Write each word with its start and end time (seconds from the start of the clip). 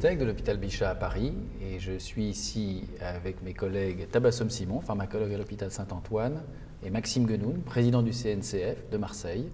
De 0.00 0.24
l'hôpital 0.24 0.56
Bichat 0.56 0.90
à 0.90 0.94
Paris 0.94 1.32
et 1.60 1.78
je 1.78 1.96
suis 1.98 2.24
ici 2.24 2.84
avec 3.00 3.42
mes 3.42 3.52
collègues 3.52 4.08
Tabassom 4.10 4.48
Simon, 4.48 4.80
pharmacologue 4.80 5.32
à 5.32 5.36
l'hôpital 5.36 5.70
Saint-Antoine, 5.70 6.42
et 6.82 6.90
Maxime 6.90 7.28
Genoun, 7.28 7.60
président 7.60 8.02
du 8.02 8.10
CNCF 8.10 8.90
de 8.90 8.96
Marseille, 8.96 9.48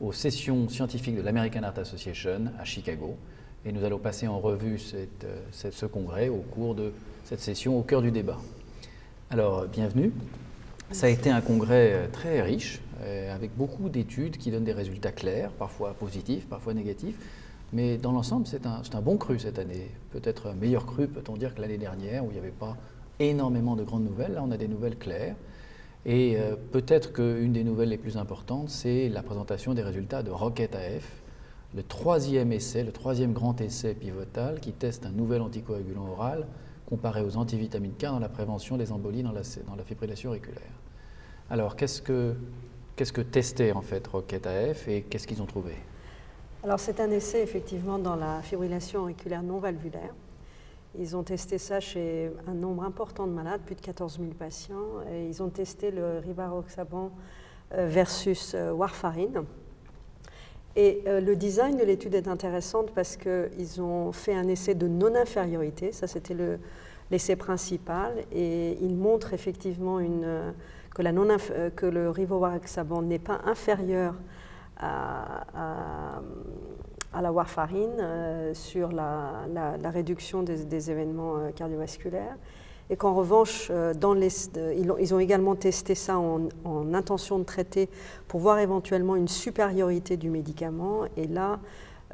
aux 0.00 0.12
sessions 0.12 0.68
scientifiques 0.68 1.16
de 1.16 1.22
l'American 1.22 1.62
Heart 1.62 1.78
Association 1.78 2.50
à 2.58 2.64
Chicago. 2.64 3.16
Et 3.64 3.72
nous 3.72 3.84
allons 3.84 3.98
passer 3.98 4.26
en 4.26 4.40
revue 4.40 4.78
ce 4.78 5.86
congrès 5.86 6.28
au 6.28 6.40
cours 6.40 6.74
de 6.74 6.92
cette 7.24 7.40
session 7.40 7.78
au 7.78 7.82
cœur 7.82 8.02
du 8.02 8.10
débat. 8.10 8.38
Alors, 9.30 9.66
bienvenue. 9.68 10.12
Ça 10.90 11.06
a 11.06 11.10
été 11.10 11.30
un 11.30 11.40
congrès 11.40 11.92
euh, 11.92 12.08
très 12.10 12.42
riche, 12.42 12.80
euh, 13.02 13.34
avec 13.34 13.54
beaucoup 13.56 13.88
d'études 13.88 14.38
qui 14.38 14.50
donnent 14.50 14.64
des 14.64 14.72
résultats 14.72 15.12
clairs, 15.12 15.50
parfois 15.52 15.94
positifs, 15.94 16.46
parfois 16.46 16.74
négatifs. 16.74 17.14
Mais 17.72 17.98
dans 17.98 18.12
l'ensemble, 18.12 18.46
c'est 18.46 18.66
un, 18.66 18.82
un, 18.92 19.00
bon 19.00 19.16
cru 19.16 19.38
cette 19.38 19.58
année. 19.58 19.90
Peut-être 20.10 20.48
un 20.48 20.54
meilleur 20.54 20.86
cru, 20.86 21.06
peut-on 21.06 21.36
dire, 21.36 21.54
que 21.54 21.60
l'année 21.60 21.78
dernière, 21.78 22.24
où 22.24 22.28
il 22.30 22.32
n'y 22.32 22.38
avait 22.38 22.50
pas 22.50 22.76
énormément 23.20 23.76
de 23.76 23.84
grandes 23.84 24.04
nouvelles. 24.04 24.34
Là, 24.34 24.42
on 24.42 24.50
a 24.50 24.56
des 24.56 24.68
nouvelles 24.68 24.96
claires. 24.96 25.36
Et 26.06 26.36
euh, 26.38 26.56
peut-être 26.72 27.12
qu'une 27.12 27.52
des 27.52 27.64
nouvelles 27.64 27.90
les 27.90 27.98
plus 27.98 28.16
importantes, 28.16 28.70
c'est 28.70 29.08
la 29.08 29.22
présentation 29.22 29.74
des 29.74 29.82
résultats 29.82 30.22
de 30.22 30.30
Rocket 30.30 30.74
AF, 30.74 31.22
le 31.74 31.82
troisième 31.82 32.52
essai, 32.52 32.82
le 32.82 32.92
troisième 32.92 33.32
grand 33.32 33.60
essai 33.60 33.94
pivotal 33.94 34.60
qui 34.60 34.72
teste 34.72 35.04
un 35.04 35.10
nouvel 35.10 35.42
anticoagulant 35.42 36.08
oral 36.08 36.46
comparé 36.86 37.20
aux 37.20 37.36
antivitamines 37.36 37.92
K 37.92 38.04
dans 38.04 38.18
la 38.18 38.30
prévention 38.30 38.78
des 38.78 38.90
embolies 38.92 39.22
dans 39.22 39.32
la, 39.32 39.42
dans 39.66 39.76
la 39.76 39.84
fibrillation 39.84 40.30
auriculaire. 40.30 40.62
Alors, 41.50 41.76
qu'est-ce 41.76 42.00
que, 42.00 42.34
qu'est-ce 42.96 43.12
que 43.12 43.20
testait 43.20 43.72
en 43.72 43.82
fait 43.82 44.06
Rocket 44.06 44.46
AF 44.46 44.88
et 44.88 45.02
qu'est-ce 45.02 45.26
qu'ils 45.26 45.42
ont 45.42 45.46
trouvé? 45.46 45.74
Alors, 46.64 46.80
c'est 46.80 46.98
un 46.98 47.10
essai 47.12 47.40
effectivement 47.40 48.00
dans 48.00 48.16
la 48.16 48.42
fibrillation 48.42 49.02
auriculaire 49.02 49.44
non 49.44 49.58
valvulaire. 49.58 50.12
Ils 50.98 51.16
ont 51.16 51.22
testé 51.22 51.56
ça 51.56 51.78
chez 51.78 52.32
un 52.48 52.54
nombre 52.54 52.82
important 52.82 53.28
de 53.28 53.32
malades, 53.32 53.60
plus 53.64 53.76
de 53.76 53.80
14 53.80 54.18
000 54.18 54.32
patients, 54.36 55.02
et 55.08 55.28
ils 55.28 55.40
ont 55.40 55.50
testé 55.50 55.92
le 55.92 56.18
rivaroxaban 56.18 57.12
euh, 57.74 57.86
versus 57.86 58.54
euh, 58.56 58.72
warfarine. 58.72 59.44
Et 60.74 61.02
euh, 61.06 61.20
le 61.20 61.36
design 61.36 61.76
de 61.76 61.84
l'étude 61.84 62.14
est 62.14 62.26
intéressant 62.26 62.84
parce 62.92 63.16
qu'ils 63.16 63.80
ont 63.80 64.10
fait 64.10 64.34
un 64.34 64.48
essai 64.48 64.74
de 64.74 64.88
non-infériorité, 64.88 65.92
ça 65.92 66.08
c'était 66.08 66.34
l'essai 67.12 67.36
principal, 67.36 68.14
et 68.32 68.76
ils 68.80 68.96
montrent 68.96 69.32
effectivement 69.32 70.00
une, 70.00 70.52
que, 70.92 71.02
la 71.02 71.12
non 71.12 71.28
que 71.76 71.86
le 71.86 72.10
rivaroxaban 72.10 73.02
n'est 73.02 73.20
pas 73.20 73.42
inférieur 73.44 74.14
à, 74.78 76.20
à, 77.12 77.22
la 77.22 77.32
warfarine 77.32 77.96
euh, 78.00 78.54
sur 78.54 78.92
la, 78.92 79.46
réduction 79.84 80.42
des, 80.42 80.90
événements 80.90 81.36
euh, 81.36 81.50
cardiovasculaires. 81.50 82.36
Et 82.90 82.96
qu'en 82.96 83.12
revanche, 83.12 83.70
dans 84.00 84.14
les, 84.14 84.30
ils, 84.74 85.14
ont, 85.14 85.18
également 85.18 85.54
testé 85.56 85.94
ça 85.94 86.18
en, 86.18 86.48
intention 86.94 87.38
de 87.38 87.44
traiter 87.44 87.90
pour 88.28 88.40
voir 88.40 88.60
éventuellement 88.60 89.14
une 89.14 89.28
supériorité 89.28 90.16
du 90.16 90.30
médicament. 90.30 91.02
Et 91.18 91.26
là, 91.26 91.60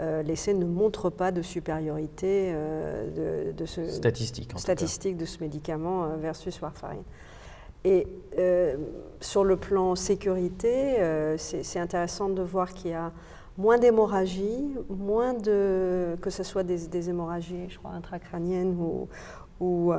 euh, 0.01 0.25
l'essai 0.25 0.53
ne 0.53 0.65
montre 0.65 1.11
pas 1.11 1.31
de 1.31 1.43
supériorité 1.43 2.53
de, 2.53 3.67
ce, 3.67 3.87
statistique, 3.87 4.53
statistique 4.57 5.17
de 5.17 5.27
ce 5.27 5.39
médicament 5.39 6.09
versus 6.17 6.61
warfarine. 6.61 7.05
Et 7.85 8.07
sur 9.21 9.45
le 9.45 9.57
plan 9.57 9.95
sécurité, 9.95 10.97
c'est 11.37 11.79
intéressant 11.79 12.29
de 12.29 12.43
voir 12.43 12.73
qu'il 12.73 12.93
y 12.93 12.95
a 12.95 13.13
moins 13.57 13.79
d'hémorragie, 13.79 14.75
moins 14.89 15.35
de 15.35 16.17
que 16.21 16.31
ce 16.31 16.43
soit 16.43 16.63
des, 16.63 17.09
hémorragies, 17.09 17.69
je 17.69 17.79
crois 17.79 17.93
intracrâniennes 17.93 18.77
ou, 19.61 19.93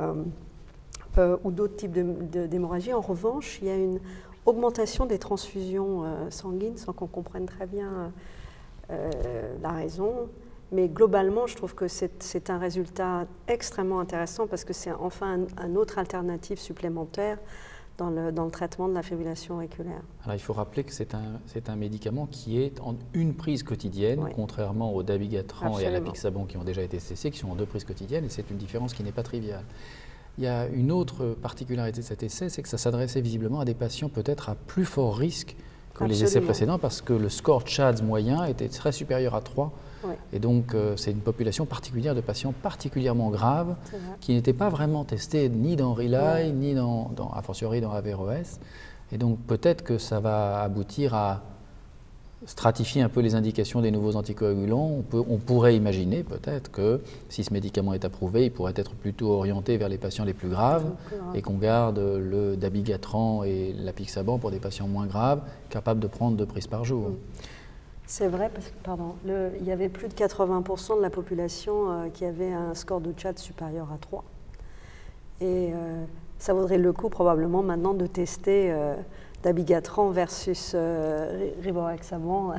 euh, 1.18 1.36
d'autres 1.44 1.76
types 1.76 1.92
d'hémorragie. 1.92 2.92
En 2.92 3.00
revanche, 3.00 3.58
il 3.62 3.68
y 3.68 3.70
a 3.70 3.76
une 3.76 4.00
augmentation 4.44 5.06
des 5.06 5.18
transfusions 5.18 6.04
euh, 6.04 6.30
sanguines 6.30 6.76
sans 6.76 6.92
qu'on 6.92 7.06
comprenne 7.06 7.46
très 7.46 7.66
bien 7.66 8.12
euh, 8.90 9.10
la 9.62 9.70
raison. 9.70 10.28
Mais 10.72 10.88
globalement, 10.88 11.46
je 11.46 11.56
trouve 11.56 11.74
que 11.74 11.86
c'est 11.88 12.50
un 12.50 12.58
résultat 12.58 13.26
extrêmement 13.46 14.00
intéressant 14.00 14.46
parce 14.46 14.64
que 14.64 14.72
c'est 14.72 14.90
enfin 14.92 15.38
un, 15.56 15.76
autre 15.76 15.98
alternative 15.98 16.58
supplémentaire 16.58 17.38
dans 17.98 18.10
le, 18.10 18.32
dans 18.32 18.44
le, 18.44 18.50
traitement 18.50 18.88
de 18.88 18.94
la 18.94 19.02
fibrillation 19.02 19.56
auriculaire. 19.56 20.02
Alors, 20.24 20.34
il 20.34 20.40
faut 20.40 20.52
rappeler 20.52 20.84
que 20.84 20.92
c'est 20.92 21.14
un, 21.14 21.40
un, 21.66 21.76
médicament 21.76 22.26
qui 22.26 22.60
est 22.60 22.80
en 22.80 22.96
une 23.14 23.34
prise 23.34 23.62
quotidienne, 23.62 24.28
contrairement 24.34 24.94
au 24.94 25.02
dabigatran 25.02 25.78
et 25.78 25.86
à 25.86 25.90
l'apixaban 25.90 26.44
qui 26.44 26.56
ont 26.56 26.64
déjà 26.64 26.82
été 26.82 26.98
cessés, 26.98 27.30
qui 27.30 27.38
sont 27.38 27.50
en 27.50 27.54
deux 27.54 27.66
prises 27.66 27.84
quotidiennes, 27.84 28.24
et 28.24 28.28
c'est 28.28 28.50
une 28.50 28.58
différence 28.58 28.94
qui 28.94 29.02
n'est 29.02 29.12
pas 29.12 29.22
triviale. 29.22 29.64
Il 30.38 30.44
y 30.44 30.48
a 30.48 30.66
une 30.66 30.92
autre 30.92 31.36
particularité 31.40 32.00
de 32.00 32.04
cet 32.04 32.22
essai, 32.22 32.50
c'est 32.50 32.62
que 32.62 32.68
ça 32.68 32.78
s'adressait 32.78 33.22
visiblement 33.22 33.60
à 33.60 33.64
des 33.64 33.74
patients 33.74 34.10
peut-être 34.10 34.50
à 34.50 34.54
plus 34.54 34.84
fort 34.84 35.16
risque 35.16 35.56
que 35.94 36.04
les 36.04 36.24
essais 36.24 36.42
précédents 36.42 36.78
parce 36.78 37.00
que 37.00 37.14
le 37.14 37.30
score 37.30 37.66
CHADS 37.66 38.02
moyen 38.02 38.44
était 38.44 38.68
très 38.68 38.92
supérieur 38.92 39.34
à 39.34 39.40
3. 39.40 39.72
Et 40.32 40.38
donc, 40.38 40.74
euh, 40.74 40.96
c'est 40.96 41.10
une 41.10 41.20
population 41.20 41.66
particulière 41.66 42.14
de 42.14 42.20
patients 42.20 42.52
particulièrement 42.62 43.30
graves 43.30 43.74
qui 44.20 44.32
n'étaient 44.32 44.52
pas 44.52 44.68
vraiment 44.68 45.04
testés 45.04 45.48
ni 45.48 45.76
dans 45.76 45.94
RELY, 45.94 46.52
ni 46.52 46.74
dans, 46.74 47.10
dans, 47.16 47.30
a 47.30 47.42
fortiori 47.42 47.80
dans 47.80 47.92
AVROS. 47.92 48.58
Et 49.12 49.18
donc, 49.18 49.38
peut-être 49.46 49.84
que 49.84 49.98
ça 49.98 50.20
va 50.20 50.62
aboutir 50.62 51.14
à 51.14 51.42
stratifier 52.44 53.00
un 53.02 53.08
peu 53.08 53.20
les 53.20 53.34
indications 53.34 53.80
des 53.80 53.90
nouveaux 53.90 54.14
anticoagulants, 54.16 55.02
on, 55.12 55.38
pourrait 55.38 55.74
imaginer 55.74 56.22
peut-être 56.22 56.70
que 56.70 57.00
si 57.28 57.42
ce 57.42 57.52
médicament 57.52 57.94
est 57.94 58.04
approuvé, 58.04 58.44
il 58.44 58.50
pourrait 58.50 58.74
être 58.76 58.92
plutôt 58.92 59.30
orienté 59.30 59.78
vers 59.78 59.88
les 59.88 59.96
patients 59.96 60.24
les 60.24 60.34
plus 60.34 60.48
graves 60.48 60.84
et 61.34 61.40
qu'on 61.40 61.56
garde 61.56 61.98
le 61.98 62.56
dabigatran 62.56 63.42
et 63.44 63.74
l'apixaban 63.78 64.38
pour 64.38 64.50
des 64.50 64.58
patients 64.58 64.86
moins 64.86 65.06
graves, 65.06 65.40
capables 65.70 66.00
de 66.00 66.06
prendre 66.06 66.36
deux 66.36 66.46
prises 66.46 66.66
par 66.66 66.84
jour. 66.84 67.12
C'est 68.06 68.28
vrai, 68.28 68.50
parce 68.54 68.68
que 68.68 68.76
pardon, 68.84 69.16
il 69.26 69.66
y 69.66 69.72
avait 69.72 69.88
plus 69.88 70.08
de 70.08 70.14
80% 70.14 70.96
de 70.96 71.02
la 71.02 71.10
population 71.10 71.90
euh, 71.90 72.08
qui 72.08 72.24
avait 72.24 72.52
un 72.52 72.74
score 72.74 73.00
de 73.00 73.12
chat 73.16 73.36
supérieur 73.38 73.88
à 73.92 73.98
3. 73.98 74.24
Et 75.40 75.72
euh, 75.74 76.04
ça 76.38 76.54
vaudrait 76.54 76.78
le 76.78 76.92
coup 76.92 77.08
probablement 77.08 77.62
maintenant 77.62 77.94
de 77.94 78.06
tester 78.06 78.70
euh, 78.70 78.94
Dabigatran 79.42 80.10
versus 80.10 80.72
euh, 80.74 81.50
rivaroxaban 81.62 82.54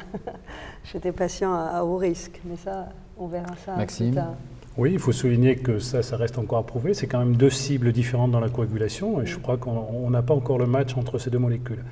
chez 0.83 0.99
des 1.03 1.11
patients 1.11 1.53
à, 1.53 1.83
haut 1.83 1.97
risque. 1.97 2.39
Mais 2.45 2.55
ça, 2.55 2.89
on 3.17 3.27
verra 3.27 3.55
ça 3.65 3.75
Maxime? 3.75 4.11
plus 4.11 4.15
tard. 4.15 4.35
Oui, 4.77 4.93
il 4.93 4.99
faut 4.99 5.11
souligner 5.11 5.55
que 5.55 5.79
ça, 5.79 6.03
ça 6.03 6.17
reste 6.17 6.37
encore 6.37 6.59
à 6.59 6.63
prouver. 6.63 6.93
C'est 6.93 7.07
quand 7.07 7.17
même 7.17 7.35
deux 7.35 7.49
cibles 7.49 7.91
différentes 7.91 8.29
dans 8.29 8.39
la 8.39 8.49
coagulation 8.49 9.19
et 9.21 9.25
je 9.25 9.39
crois 9.39 9.57
qu'on 9.57 10.09
n'a 10.11 10.21
pas 10.21 10.35
encore 10.35 10.59
le 10.59 10.67
match 10.67 10.95
entre 10.95 11.17
ces 11.17 11.31
deux 11.31 11.39
molécules. 11.39 11.83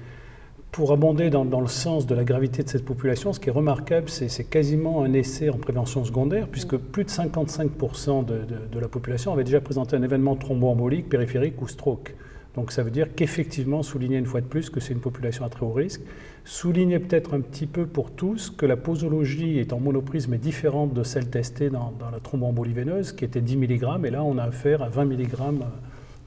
Pour 0.75 0.91
abonder 0.91 1.29
dans, 1.29 1.61
le 1.61 1.67
sens 1.67 2.05
de 2.05 2.13
la 2.13 2.25
gravité 2.25 2.61
de 2.61 2.67
cette 2.67 2.83
population, 2.83 3.31
ce 3.31 3.39
qui 3.39 3.47
est 3.47 3.53
remarquable, 3.53 4.09
c'est 4.09 4.43
quasiment 4.43 5.03
un 5.03 5.13
essai 5.13 5.49
en 5.49 5.57
prévention 5.57 6.03
secondaire, 6.03 6.49
puisque 6.49 6.75
plus 6.75 7.05
de 7.05 7.09
55% 7.09 8.25
de, 8.25 8.41
de, 8.69 8.79
la 8.81 8.89
population 8.89 9.31
avait 9.31 9.45
déjà 9.45 9.61
présenté 9.61 9.95
un 9.95 10.03
événement 10.03 10.35
thromboembolique, 10.35 11.07
périphérique 11.07 11.61
ou 11.61 11.69
stroke. 11.69 12.13
Donc 12.55 12.73
ça 12.73 12.83
veut 12.83 12.91
dire 12.91 13.15
qu'effectivement, 13.15 13.83
souligner 13.83 14.17
une 14.17 14.25
fois 14.25 14.41
de 14.41 14.47
plus 14.47 14.69
que 14.69 14.81
c'est 14.81 14.91
une 14.91 14.99
population 14.99 15.45
à 15.45 15.49
très 15.49 15.65
haut 15.65 15.71
risque, 15.71 16.01
souligner 16.43 16.99
peut-être 16.99 17.35
un 17.35 17.39
petit 17.39 17.67
peu 17.67 17.85
pour 17.85 18.11
tous 18.11 18.49
que 18.49 18.65
la 18.65 18.75
posologie 18.75 19.59
est 19.59 19.71
en 19.71 19.79
monoprisme 19.79 20.33
est 20.33 20.39
différente 20.39 20.93
de 20.93 21.03
celle 21.03 21.29
testée 21.29 21.69
dans, 21.69 21.93
la 22.11 22.19
thromboembolie 22.19 22.73
veineuse, 22.73 23.13
qui 23.13 23.23
était 23.23 23.39
10 23.39 23.55
mg, 23.55 23.85
et 24.03 24.09
là 24.09 24.25
on 24.25 24.37
a 24.37 24.43
affaire 24.43 24.81
à 24.81 24.89
20 24.89 25.05
mg 25.05 25.37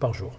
par 0.01 0.15
jour. 0.15 0.33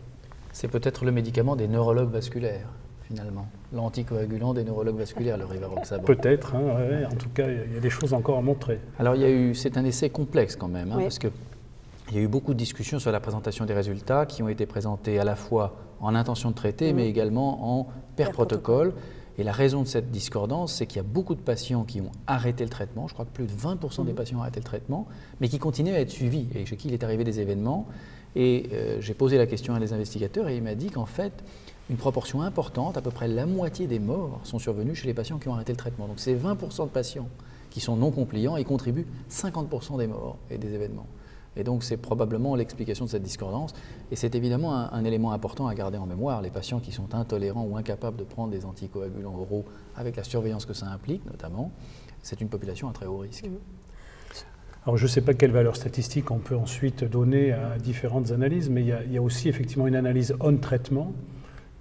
C'est 0.52 0.68
peut-être 0.68 1.06
le 1.06 1.12
médicament 1.12 1.56
des 1.56 1.68
neurologues 1.68 2.10
vasculaires 2.10 2.70
finalement, 3.10 3.48
l'anticoagulant 3.74 4.54
des 4.54 4.64
neurologues 4.64 4.98
vasculaires, 4.98 5.38
le 5.38 5.46
rivaroxaban. 5.46 6.04
Peut-être, 6.04 6.56
hein, 6.56 7.08
en 7.12 7.16
tout 7.16 7.30
cas, 7.30 7.48
il 7.48 7.74
y 7.74 7.78
a 7.78 7.80
des 7.80 7.90
choses 7.90 8.14
encore 8.14 8.38
à 8.38 8.42
montrer. 8.42 8.80
Alors, 8.98 9.16
il 9.16 9.22
y 9.22 9.26
a 9.26 9.30
eu, 9.30 9.54
c'est 9.56 9.78
un 9.78 9.86
essai 9.86 10.10
complexe 10.10 10.56
quand 10.56 10.68
même, 10.68 10.92
hein, 10.92 11.00
parce 11.00 11.20
que 11.20 11.28
il 12.10 12.16
y 12.16 12.20
a 12.20 12.24
eu 12.24 12.28
beaucoup 12.28 12.54
de 12.54 12.58
discussions 12.58 12.98
sur 12.98 13.12
la 13.12 13.20
présentation 13.20 13.66
des 13.66 13.74
résultats 13.74 14.26
qui 14.26 14.42
ont 14.42 14.50
été 14.50 14.66
présentés 14.66 15.20
à 15.20 15.24
la 15.24 15.36
fois 15.36 15.76
en 16.00 16.16
intention 16.16 16.50
de 16.50 16.56
traiter, 16.56 16.92
mais 16.92 17.08
également 17.08 17.80
en 17.80 17.88
per 18.16 18.32
protocole. 18.32 18.94
Et 19.38 19.44
la 19.44 19.52
raison 19.52 19.84
de 19.84 19.88
cette 19.88 20.10
discordance, 20.12 20.74
c'est 20.74 20.86
qu'il 20.86 20.98
y 20.98 21.00
a 21.00 21.08
beaucoup 21.08 21.36
de 21.36 21.40
patients 21.40 21.84
qui 21.84 22.02
ont 22.02 22.12
arrêté 22.28 22.64
le 22.64 22.70
traitement. 22.70 23.08
Je 23.08 23.14
crois 23.14 23.26
que 23.26 23.32
plus 23.32 23.46
de 23.46 23.52
20% 23.52 24.06
des 24.06 24.14
patients 24.14 24.40
ont 24.40 24.42
arrêté 24.42 24.60
le 24.60 24.66
traitement, 24.66 25.08
mais 25.40 25.48
qui 25.48 25.60
continuent 25.60 25.94
à 25.94 26.00
être 26.00 26.10
suivis 26.10 26.48
et 26.56 26.66
chez 26.66 26.76
qui 26.76 26.88
il 26.88 26.94
est 26.94 27.04
arrivé 27.04 27.24
des 27.24 27.40
événements. 27.40 27.88
Et 28.36 28.70
euh, 28.74 28.98
j'ai 29.00 29.14
posé 29.14 29.38
la 29.38 29.46
question 29.46 29.76
à 29.76 29.80
des 29.80 29.94
investigateurs 29.94 30.50
et 30.50 30.58
il 30.58 30.64
m'a 30.64 30.76
dit 30.76 30.90
qu'en 30.90 31.06
fait, 31.06 31.32
une 31.90 31.98
proportion 31.98 32.42
importante, 32.42 32.98
à 32.98 33.02
peu 33.02 33.10
près 33.10 33.28
la 33.28 33.46
moitié 33.46 33.88
des 33.88 34.00
morts, 34.00 34.40
sont 34.44 34.60
survenus 34.60 35.00
chez 35.00 35.08
les 35.08 35.14
patients 35.14 35.40
qui 35.40 35.48
ont 35.48 35.56
arrêté 35.56 35.74
le 35.74 35.78
traitement. 35.78 36.08
Donc 36.08 36.20
c'est 36.20 36.36
20% 36.36 36.84
de 36.86 36.90
patients 36.90 37.28
qui 37.72 37.80
sont 37.80 37.96
non 37.96 38.12
compliants 38.12 38.58
et 38.58 38.64
contribuent 38.64 39.08
50% 39.30 39.98
des 39.98 40.08
morts 40.08 40.38
et 40.50 40.58
des 40.58 40.74
événements. 40.74 41.08
Et 41.56 41.64
donc 41.64 41.84
c'est 41.84 41.98
probablement 41.98 42.56
l'explication 42.56 43.06
de 43.06 43.10
cette 43.10 43.24
discordance. 43.24 43.74
Et 44.12 44.16
c'est 44.16 44.36
évidemment 44.36 44.76
un, 44.76 45.04
élément 45.04 45.32
important 45.32 45.68
à 45.68 45.74
garder 45.74 45.98
en 45.98 46.06
mémoire. 46.06 46.42
Les 46.42 46.52
patients 46.52 46.80
qui 46.80 46.92
sont 46.92 47.16
intolérants 47.16 47.66
ou 47.66 47.76
incapables 47.76 48.18
de 48.18 48.24
prendre 48.24 48.52
des 48.52 48.66
anticoagulants 48.66 49.36
oraux, 49.36 49.66
avec 49.96 50.16
la 50.16 50.24
surveillance 50.24 50.66
que 50.66 50.74
ça 50.74 50.86
implique 50.88 51.26
notamment, 51.26 51.72
c'est 52.22 52.40
une 52.40 52.50
population 52.50 52.88
à 52.88 52.94
très 52.94 53.08
haut 53.08 53.18
risque. 53.18 53.50
Alors 54.86 54.96
je 54.96 55.04
ne 55.04 55.10
sais 55.10 55.22
pas 55.22 55.34
quelle 55.34 55.52
valeur 55.52 55.76
statistique 55.76 56.30
on 56.32 56.38
peut 56.38 56.56
ensuite 56.56 57.04
donner 57.04 57.52
à 57.52 57.78
différentes 57.78 58.32
analyses, 58.32 58.70
mais 58.70 58.82
il 58.82 59.12
y 59.12 59.16
y 59.16 59.18
a 59.18 59.22
aussi 59.22 59.50
effectivement 59.50 59.88
une 59.88 59.96
analyse 59.96 60.36
on-traitement 60.40 61.14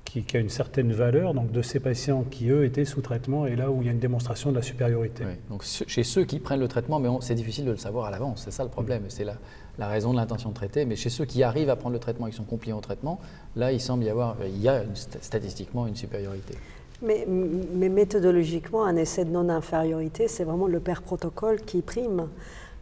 qui, 0.08 0.22
qui, 0.22 0.36
a 0.36 0.40
une 0.40 0.48
certaine 0.48 0.92
valeur, 0.92 1.34
donc 1.34 1.52
de 1.52 1.62
ces 1.62 1.80
patients 1.80 2.24
qui, 2.30 2.48
eux, 2.48 2.64
étaient 2.64 2.84
sous 2.84 3.00
traitement, 3.00 3.46
et 3.46 3.56
là 3.56 3.70
où 3.70 3.82
il 3.82 3.86
y 3.86 3.88
a 3.88 3.92
une 3.92 3.98
démonstration 3.98 4.50
de 4.50 4.56
la 4.56 4.62
supériorité. 4.62 5.24
Oui, 5.24 5.34
donc 5.50 5.62
chez 5.64 6.04
ceux 6.04 6.24
qui 6.24 6.38
prennent 6.38 6.60
le 6.60 6.68
traitement, 6.68 6.98
mais 6.98 7.08
c'est 7.20 7.34
difficile 7.34 7.64
de 7.64 7.72
le 7.72 7.76
savoir 7.76 8.06
à 8.06 8.10
l'avance, 8.10 8.42
c'est 8.44 8.50
ça 8.50 8.64
le 8.64 8.70
problème, 8.70 9.02
c'est 9.08 9.24
la, 9.24 9.34
la, 9.78 9.88
raison 9.88 10.12
de 10.12 10.16
l'intention 10.16 10.50
de 10.50 10.54
traiter, 10.54 10.84
mais 10.84 10.96
chez 10.96 11.10
ceux 11.10 11.24
qui 11.24 11.42
arrivent 11.42 11.70
à 11.70 11.76
prendre 11.76 11.92
le 11.92 12.00
traitement 12.00 12.26
et 12.26 12.30
qui 12.30 12.36
sont 12.36 12.44
compliants 12.44 12.78
au 12.78 12.82
traitement, 12.82 13.20
là, 13.56 13.72
il 13.72 13.80
semble 13.80 14.04
y 14.04 14.08
avoir, 14.08 14.36
il 14.44 14.60
y 14.60 14.68
a 14.68 14.82
une, 14.82 14.94
statistiquement 14.94 15.86
une 15.86 15.96
supériorité. 15.96 16.54
Mais, 17.02 17.26
mais, 17.28 17.88
méthodologiquement, 17.88 18.84
un 18.84 18.96
essai 18.96 19.24
de 19.24 19.30
non-infériorité, 19.30 20.26
c'est 20.26 20.44
vraiment 20.44 20.66
le 20.66 20.80
père 20.80 21.02
protocole 21.02 21.60
qui 21.60 21.80
prime 21.80 22.28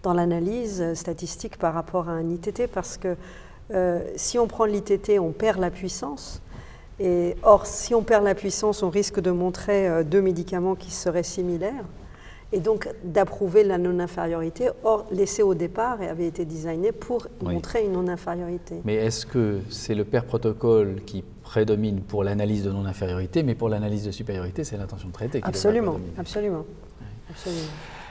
dans 0.02 0.14
l'analyse 0.14 0.94
statistique 0.94 1.58
par 1.58 1.75
rapport 1.75 2.08
à 2.08 2.12
un 2.12 2.31
ITT, 2.31 2.69
parce 2.73 2.96
que 2.96 3.17
euh, 3.73 4.00
si 4.17 4.38
on 4.38 4.46
prend 4.46 4.64
l'ITT, 4.64 5.19
on 5.19 5.32
perd 5.32 5.58
la 5.58 5.70
puissance, 5.70 6.40
et, 6.98 7.37
or, 7.43 7.66
si 7.66 7.94
on 7.94 8.02
perd 8.02 8.25
la 8.25 8.34
puissance, 8.34 8.82
on 8.82 8.90
risque 8.90 9.20
de 9.20 9.31
montrer 9.31 9.88
euh, 9.88 10.02
deux 10.02 10.22
médicaments 10.22 10.75
qui 10.75 10.90
seraient 10.90 11.22
similaires 11.22 11.84
et 12.52 12.60
donc 12.60 12.88
d'approuver 13.04 13.64
la 13.64 13.76
non-infériorité. 13.76 14.70
Or, 14.84 15.06
l'essai 15.10 15.43
au 15.43 15.54
départ 15.54 15.98
avait 16.00 16.26
été 16.26 16.44
designé 16.44 16.93
pour 16.93 17.26
oui. 17.43 17.54
montrer 17.54 17.84
une 17.84 17.93
non-infériorité. 17.93 18.76
Mais 18.84 18.94
est-ce 18.94 19.26
que 19.26 19.60
c'est 19.69 19.94
le 19.94 20.04
pair 20.04 20.25
protocole 20.25 21.02
qui 21.04 21.22
prédomine 21.43 22.00
pour 22.00 22.25
l'analyse 22.25 22.64
de 22.64 22.70
non-infériorité, 22.70 23.42
mais 23.42 23.54
pour 23.54 23.69
l'analyse 23.69 24.04
de 24.04 24.10
supériorité, 24.10 24.64
c'est 24.64 24.76
l'intention 24.76 25.08
de 25.08 25.12
traiter 25.12 25.40
qui 25.40 25.46
Absolument, 25.46 25.99
absolument. 26.19 26.64
Oui. 27.00 27.06
absolument. 27.31 27.62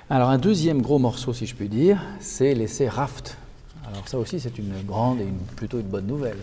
Alors, 0.09 0.29
un 0.29 0.37
deuxième 0.37 0.81
gros 0.81 0.99
morceau, 0.99 1.33
si 1.33 1.45
je 1.45 1.55
puis 1.55 1.67
dire, 1.67 2.01
c'est 2.19 2.53
l'essai 2.53 2.87
RAFT. 2.87 3.35
Alors, 3.87 4.07
ça 4.07 4.19
aussi, 4.19 4.39
c'est 4.39 4.57
une 4.59 4.73
grande 4.85 5.19
et 5.19 5.23
une, 5.23 5.37
plutôt 5.55 5.79
une 5.79 5.87
bonne 5.87 6.05
nouvelle. 6.05 6.37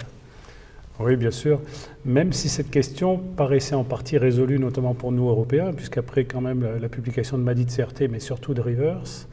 Oui, 1.00 1.16
bien 1.16 1.30
sûr. 1.30 1.60
Même 2.04 2.32
si 2.32 2.48
cette 2.48 2.70
question 2.70 3.18
paraissait 3.18 3.74
en 3.74 3.84
partie 3.84 4.18
résolue, 4.18 4.58
notamment 4.58 4.94
pour 4.94 5.12
nous 5.12 5.28
Européens, 5.28 5.72
puisqu'après 5.72 6.24
quand 6.24 6.40
même 6.40 6.66
la, 6.80 6.88
publication 6.88 7.38
de 7.38 7.42
MADI 7.42 7.64
de 7.64 7.70
CRT, 7.70 8.08
mais 8.10 8.20
surtout 8.20 8.54
de 8.54 8.60
Rivers, 8.60 9.26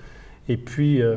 et 0.47 0.57
puis 0.57 1.01
euh, 1.01 1.15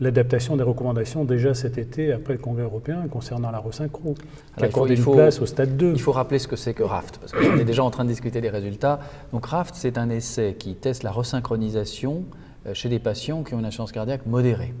l'adaptation 0.00 0.56
des 0.56 0.62
recommandations 0.62 1.24
déjà 1.24 1.54
cet 1.54 1.78
été 1.78 2.12
après 2.12 2.32
le 2.32 2.38
Congrès 2.38 2.64
européen 2.64 3.06
concernant 3.08 3.50
la 3.50 3.58
resynchro, 3.58 4.14
qui 4.56 4.64
accorde 4.64 4.90
une 4.90 5.04
place 5.04 5.40
au 5.40 5.46
stade 5.46 5.76
2. 5.76 5.92
Il 5.92 6.00
faut 6.00 6.12
rappeler 6.12 6.38
ce 6.38 6.48
que 6.48 6.56
c'est 6.56 6.74
que 6.74 6.82
RAFT, 6.82 7.18
parce 7.18 7.32
qu'on 7.32 7.58
est 7.58 7.64
déjà 7.64 7.84
en 7.84 7.90
train 7.90 8.04
de 8.04 8.10
discuter 8.10 8.40
des 8.40 8.50
résultats. 8.50 9.00
Donc 9.32 9.46
RAFT, 9.46 9.74
c'est 9.74 9.98
un 9.98 10.10
essai 10.10 10.56
qui 10.58 10.74
teste 10.74 11.02
la 11.02 11.12
resynchronisation 11.12 12.24
euh, 12.66 12.74
chez 12.74 12.88
des 12.88 12.98
patients 12.98 13.42
qui 13.42 13.54
ont 13.54 13.60
une 13.60 13.66
insuffisance 13.66 13.92
cardiaque 13.92 14.26
modérée. 14.26 14.72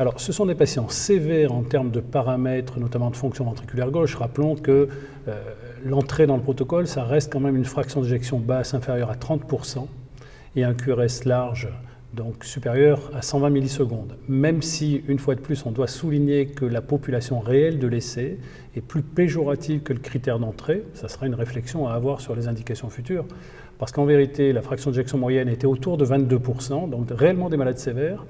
Alors, 0.00 0.20
ce 0.20 0.30
sont 0.30 0.46
des 0.46 0.54
patients 0.54 0.88
sévères 0.88 1.52
en 1.52 1.62
termes 1.62 1.90
de 1.90 1.98
paramètres, 1.98 2.78
notamment 2.78 3.10
de 3.10 3.16
fonction 3.16 3.44
ventriculaire 3.44 3.90
gauche. 3.90 4.14
Rappelons 4.14 4.54
que 4.54 4.88
euh, 5.26 5.42
l'entrée 5.84 6.28
dans 6.28 6.36
le 6.36 6.42
protocole, 6.42 6.86
ça 6.86 7.02
reste 7.02 7.32
quand 7.32 7.40
même 7.40 7.56
une 7.56 7.64
fraction 7.64 8.00
d'éjection 8.00 8.38
basse 8.38 8.74
inférieure 8.74 9.10
à 9.10 9.16
30% 9.16 9.88
et 10.54 10.62
un 10.62 10.72
QRS 10.72 11.24
large, 11.26 11.68
donc 12.14 12.44
supérieur 12.44 13.10
à 13.12 13.22
120 13.22 13.50
millisecondes. 13.50 14.16
Même 14.28 14.62
si, 14.62 15.02
une 15.08 15.18
fois 15.18 15.34
de 15.34 15.40
plus, 15.40 15.66
on 15.66 15.72
doit 15.72 15.88
souligner 15.88 16.46
que 16.46 16.64
la 16.64 16.80
population 16.80 17.40
réelle 17.40 17.80
de 17.80 17.88
l'essai 17.88 18.38
est 18.76 18.80
plus 18.80 19.02
péjorative 19.02 19.80
que 19.80 19.92
le 19.92 19.98
critère 19.98 20.38
d'entrée, 20.38 20.84
ça 20.94 21.08
sera 21.08 21.26
une 21.26 21.34
réflexion 21.34 21.88
à 21.88 21.94
avoir 21.94 22.20
sur 22.20 22.36
les 22.36 22.46
indications 22.46 22.88
futures. 22.88 23.24
Parce 23.78 23.90
qu'en 23.90 24.04
vérité, 24.04 24.52
la 24.52 24.62
fraction 24.62 24.92
d'éjection 24.92 25.18
moyenne 25.18 25.48
était 25.48 25.66
autour 25.66 25.96
de 25.96 26.06
22%, 26.06 26.88
donc 26.88 27.08
réellement 27.10 27.50
des 27.50 27.56
malades 27.56 27.78
sévères 27.78 28.24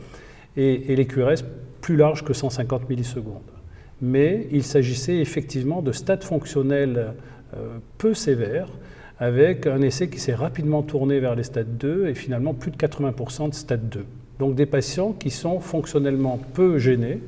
et, 0.56 0.92
et 0.92 0.96
les 0.96 1.06
QRS 1.06 1.44
plus 1.80 1.96
larges 1.96 2.24
que 2.24 2.32
150 2.32 2.88
millisecondes. 2.88 3.42
Mais 4.00 4.46
il 4.50 4.62
s'agissait 4.62 5.18
effectivement 5.18 5.82
de 5.82 5.92
stades 5.92 6.24
fonctionnels 6.24 7.14
euh, 7.56 7.78
peu 7.96 8.14
sévères, 8.14 8.68
avec 9.18 9.66
un 9.66 9.80
essai 9.82 10.08
qui 10.08 10.20
s'est 10.20 10.34
rapidement 10.34 10.82
tourné 10.82 11.18
vers 11.18 11.34
les 11.34 11.42
stades 11.42 11.76
2 11.76 12.08
et 12.08 12.14
finalement 12.14 12.54
plus 12.54 12.70
de 12.70 12.76
80% 12.76 13.50
de 13.50 13.54
stade 13.54 13.88
2. 13.88 14.04
Donc 14.38 14.54
des 14.54 14.66
patients 14.66 15.12
qui 15.12 15.30
sont 15.30 15.58
fonctionnellement 15.58 16.38
peu 16.54 16.78
gênés, 16.78 17.20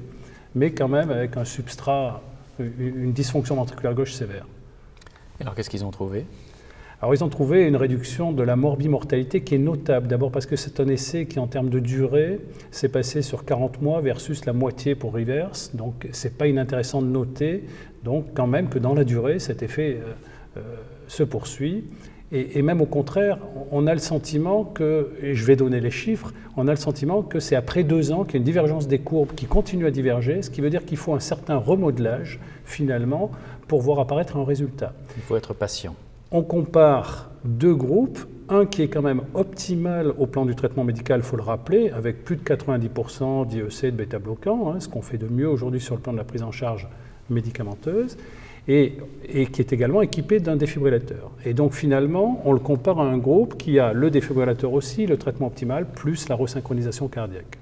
mais 0.54 0.70
quand 0.70 0.88
même 0.88 1.10
avec 1.10 1.36
un 1.36 1.44
substrat, 1.44 2.22
une 2.58 3.12
dysfonction 3.12 3.56
ventriculaire 3.56 3.94
gauche 3.94 4.12
sévère. 4.12 4.46
Alors 5.40 5.54
qu'est-ce 5.54 5.70
qu'ils 5.70 5.84
ont 5.84 5.90
trouvé? 5.90 6.26
Alors 7.00 7.14
ils 7.14 7.24
ont 7.24 7.30
trouvé 7.30 7.66
une 7.66 7.76
réduction 7.76 8.30
de 8.30 8.42
la 8.42 8.56
morbimortalité 8.56 9.40
qui 9.40 9.54
est 9.54 9.58
notable. 9.58 10.06
D'abord 10.06 10.30
parce 10.30 10.44
que 10.44 10.56
c'est 10.56 10.80
un 10.80 10.88
essai 10.88 11.24
qui 11.24 11.38
en 11.38 11.46
termes 11.46 11.70
de 11.70 11.78
durée 11.78 12.40
s'est 12.70 12.90
passé 12.90 13.22
sur 13.22 13.46
40 13.46 13.80
mois 13.80 14.02
versus 14.02 14.44
la 14.44 14.52
moitié 14.52 14.94
pour 14.94 15.14
Rivers. 15.14 15.52
Donc 15.72 16.08
c'est 16.12 16.36
pas 16.36 16.46
inintéressant 16.46 17.00
de 17.00 17.06
noter 17.06 17.64
donc 18.04 18.26
quand 18.34 18.46
même 18.46 18.68
que 18.68 18.78
dans 18.78 18.94
la 18.94 19.04
durée 19.04 19.38
cet 19.38 19.62
effet 19.62 19.98
euh, 20.02 20.58
euh, 20.58 20.60
se 21.08 21.22
poursuit. 21.22 21.84
Et, 22.32 22.62
même 22.62 22.80
au 22.80 22.86
contraire, 22.86 23.38
on 23.72 23.88
a 23.88 23.92
le 23.92 23.98
sentiment 23.98 24.62
que, 24.62 25.10
et 25.20 25.34
je 25.34 25.44
vais 25.44 25.56
donner 25.56 25.80
les 25.80 25.90
chiffres, 25.90 26.32
on 26.56 26.68
a 26.68 26.70
le 26.70 26.76
sentiment 26.76 27.22
que 27.22 27.40
c'est 27.40 27.56
après 27.56 27.82
deux 27.82 28.12
ans 28.12 28.22
qu'il 28.22 28.34
y 28.34 28.36
a 28.36 28.38
une 28.38 28.44
divergence 28.44 28.86
des 28.86 29.00
courbes 29.00 29.34
qui 29.34 29.46
continue 29.46 29.86
à 29.86 29.90
diverger, 29.90 30.40
ce 30.40 30.48
qui 30.48 30.60
veut 30.60 30.70
dire 30.70 30.84
qu'il 30.84 30.96
faut 30.96 31.12
un 31.12 31.18
certain 31.18 31.56
remodelage 31.56 32.38
finalement 32.64 33.32
pour 33.66 33.80
voir 33.80 33.98
apparaître 33.98 34.36
un 34.36 34.44
résultat. 34.44 34.94
Il 35.16 35.22
faut 35.24 35.36
être 35.36 35.54
patient 35.54 35.96
on 36.32 36.42
compare 36.42 37.30
deux 37.44 37.74
groupes, 37.74 38.20
un 38.48 38.66
qui 38.66 38.82
est 38.82 38.88
quand 38.88 39.02
même 39.02 39.22
optimal 39.34 40.12
au 40.18 40.26
plan 40.26 40.44
du 40.44 40.54
traitement 40.54 40.84
médical, 40.84 41.20
il 41.20 41.22
faut 41.22 41.36
le 41.36 41.42
rappeler, 41.42 41.90
avec 41.90 42.24
plus 42.24 42.36
de 42.36 42.42
90% 42.42 43.46
d'IEC 43.46 43.86
de 43.86 43.90
bêta-bloquants, 43.90 44.72
hein, 44.72 44.80
ce 44.80 44.88
qu'on 44.88 45.02
fait 45.02 45.18
de 45.18 45.28
mieux 45.28 45.48
aujourd'hui 45.48 45.80
sur 45.80 45.94
le 45.94 46.00
plan 46.00 46.12
de 46.12 46.18
la 46.18 46.24
prise 46.24 46.42
en 46.42 46.52
charge 46.52 46.88
médicamenteuse, 47.30 48.16
et, 48.68 48.98
qui 49.52 49.60
est 49.60 49.72
également 49.72 50.02
équipé 50.02 50.38
d'un 50.38 50.56
défibrillateur. 50.56 51.30
Et 51.44 51.54
donc 51.54 51.72
finalement, 51.72 52.40
on 52.44 52.52
le 52.52 52.58
compare 52.58 53.00
à 53.00 53.04
un 53.04 53.18
groupe 53.18 53.56
qui 53.56 53.78
a 53.78 53.92
le 53.92 54.10
défibrillateur 54.10 54.72
aussi, 54.72 55.06
le 55.06 55.16
traitement 55.16 55.48
optimal, 55.48 55.86
plus 55.86 56.28
la 56.28 56.36
resynchronisation 56.36 57.08
cardiaque. 57.08 57.58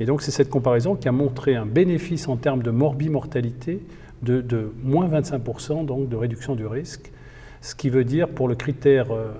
Et 0.00 0.06
donc 0.06 0.22
c'est 0.22 0.30
cette 0.30 0.48
comparaison 0.48 0.96
qui 0.96 1.08
a 1.08 1.12
montré 1.12 1.54
un 1.54 1.66
bénéfice 1.66 2.26
en 2.26 2.36
termes 2.36 2.62
de 2.62 2.70
morbimortalité 2.70 3.80
de, 4.22 4.40
de 4.40 4.72
moins 4.82 5.08
25% 5.08 5.84
donc 5.84 6.08
de 6.08 6.16
réduction 6.16 6.54
du 6.56 6.66
risque, 6.66 7.12
ce 7.62 7.74
qui 7.74 7.88
veut 7.88 8.04
dire 8.04 8.28
pour 8.28 8.48
le 8.48 8.54
critère 8.54 9.12
euh, 9.12 9.32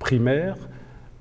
primaire, 0.00 0.56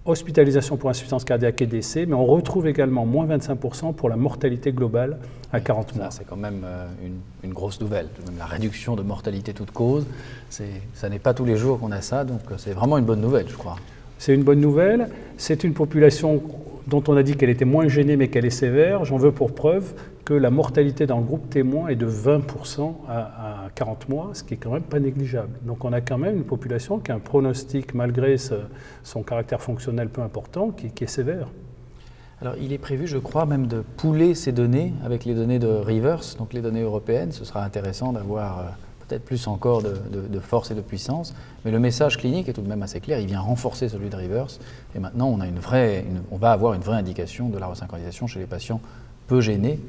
hospitalisation 0.06 0.78
pour 0.78 0.90
insuffisance 0.90 1.24
cardiaque 1.24 1.62
et 1.62 1.68
décès, 1.68 2.06
mais 2.06 2.16
on 2.16 2.26
retrouve 2.26 2.68
également 2.68 3.06
moins 3.06 3.28
25% 3.28 3.94
pour 3.94 4.10
la 4.10 4.16
mortalité 4.16 4.72
globale 4.72 5.20
à 5.52 5.60
40 5.60 5.96
mois. 5.96 6.12
C'est 6.12 6.26
quand 6.26 6.38
même 6.38 6.64
euh, 6.66 6.88
une, 7.06 7.20
une, 7.44 7.54
grosse 7.54 7.80
nouvelle. 7.80 8.08
La 8.40 8.46
réduction 8.46 8.96
de 8.96 9.04
mortalité 9.04 9.54
toute 9.54 9.72
cause, 9.72 10.08
ça 10.50 11.10
n'est 11.10 11.20
pas 11.20 11.34
tous 11.34 11.46
les 11.46 11.58
jours 11.58 11.80
qu'on 11.80 11.92
a 11.92 12.02
ça, 12.02 12.24
donc 12.24 12.42
euh, 12.50 12.56
c'est 12.58 12.74
vraiment 12.74 12.98
une 12.98 13.06
bonne 13.06 13.22
nouvelle, 13.22 13.48
je 13.48 13.56
crois. 13.56 13.76
C'est 14.18 14.34
une 14.34 14.44
bonne 14.44 14.62
nouvelle. 14.62 15.10
C'est 15.38 15.66
une 15.66 15.74
population 15.74 16.42
dont 16.88 17.04
on 17.10 17.18
a 17.18 17.24
dit 17.24 17.36
qu'elle 17.36 17.50
était 17.50 17.66
moins 17.66 17.90
gênée 17.90 18.16
mais 18.16 18.30
qu'elle 18.30 18.46
est 18.46 18.50
sévère. 18.50 19.04
J'en 19.04 19.18
veux 19.18 19.34
pour 19.34 19.54
preuve 19.54 19.94
que 20.26 20.34
la 20.34 20.50
mortalité 20.50 21.06
dans 21.06 21.18
le 21.18 21.24
groupe 21.24 21.50
témoin 21.50 21.90
est 21.90 21.96
de 21.96 22.08
20% 22.08 22.94
à, 23.08 23.66
à, 23.66 23.70
40 23.76 24.10
mois, 24.10 24.30
ce 24.34 24.44
qui 24.44 24.54
est 24.54 24.58
quand 24.58 24.72
même 24.72 24.84
pas 24.84 25.00
négligeable. 25.00 25.60
Donc 25.64 25.84
on 25.84 25.92
a 25.92 26.02
quand 26.02 26.18
même 26.18 26.38
une 26.38 26.46
population 26.46 27.00
qui 27.00 27.12
a 27.12 27.16
un 27.16 27.20
pronostic, 27.20 27.94
malgré 27.94 28.38
son 28.38 29.24
caractère 29.24 29.62
fonctionnel 29.62 30.10
peu 30.10 30.22
important, 30.22 30.72
qui, 30.72 31.04
est 31.04 31.08
sévère. 31.08 31.48
Alors 32.42 32.56
il 32.62 32.72
est 32.74 32.78
prévu, 32.78 33.08
je 33.08 33.18
crois, 33.18 33.46
même 33.46 33.68
de 33.68 33.82
pouler 33.98 34.36
ces 34.36 34.52
données 34.52 34.94
avec 35.04 35.26
les 35.26 35.34
données 35.34 35.60
de 35.60 35.68
Rivers, 35.68 36.22
donc 36.38 36.54
les 36.54 36.62
données 36.62 36.82
européennes. 36.82 37.32
Ce 37.32 37.44
sera 37.44 37.64
intéressant 37.64 38.14
d'avoir 38.14 38.60
euh, 38.60 38.64
peut-être 39.08 39.26
plus 39.26 39.48
encore 39.48 39.82
de, 39.82 40.40
force 40.40 40.72
et 40.72 40.76
de 40.76 40.82
puissance. 40.82 41.34
Mais 41.66 41.72
le 41.72 41.80
message 41.80 42.18
clinique 42.18 42.48
est 42.48 42.54
tout 42.54 42.62
de 42.62 42.70
même 42.70 42.84
assez 42.84 43.02
clair. 43.02 43.20
Il 43.20 43.28
vient 43.28 43.42
renforcer 43.42 43.90
celui 43.90 44.10
de 44.10 44.16
Rivers. 44.16 44.48
Et 44.96 45.00
maintenant, 45.00 45.28
on, 45.28 45.42
a 45.42 45.48
une 45.48 45.60
vraie, 45.60 46.06
on 46.32 46.38
va 46.38 46.52
avoir 46.52 46.74
une 46.74 46.82
vraie 46.82 46.98
indication 46.98 47.50
de 47.50 47.58
la 47.58 47.68
resynchronisation 47.68 48.28
chez 48.28 48.40
les 48.40 48.46
patients 48.46 48.82
peu 49.28 49.42
gênés 49.42 49.80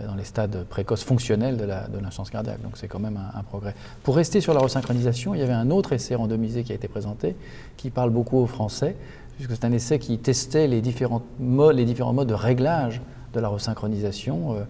dans 0.00 0.14
les 0.14 0.24
stades 0.24 0.64
précoces 0.64 1.04
fonctionnels 1.04 1.56
de 1.56 1.64
l'insuffisance 1.64 2.30
cardiaque. 2.30 2.62
Donc 2.62 2.76
c'est 2.76 2.88
quand 2.88 2.98
même 2.98 3.16
un, 3.16 3.38
un, 3.38 3.42
progrès. 3.42 3.74
Pour 4.02 4.16
rester 4.16 4.40
sur 4.40 4.54
la 4.54 4.60
resynchronisation, 4.60 5.34
il 5.34 5.40
y 5.40 5.42
avait 5.42 5.52
un 5.52 5.70
autre 5.70 5.92
essai 5.92 6.14
randomisé 6.14 6.64
qui 6.64 6.72
a 6.72 6.74
été 6.74 6.88
présenté, 6.88 7.36
qui 7.76 7.90
parle 7.90 8.10
beaucoup 8.10 8.38
aux 8.38 8.46
Français, 8.46 8.96
puisque 9.36 9.52
c'est 9.52 9.64
un 9.64 9.72
essai 9.72 9.98
qui 9.98 10.18
testait 10.18 10.66
les 10.66 10.80
différents 10.80 11.22
modes, 11.38 11.76
les 11.76 11.84
différents 11.84 12.12
modes 12.12 12.28
de 12.28 12.34
réglage 12.34 13.00
de 13.32 13.40
la 13.40 13.48
resynchronisation. 13.48 14.54
Euh, 14.54 14.64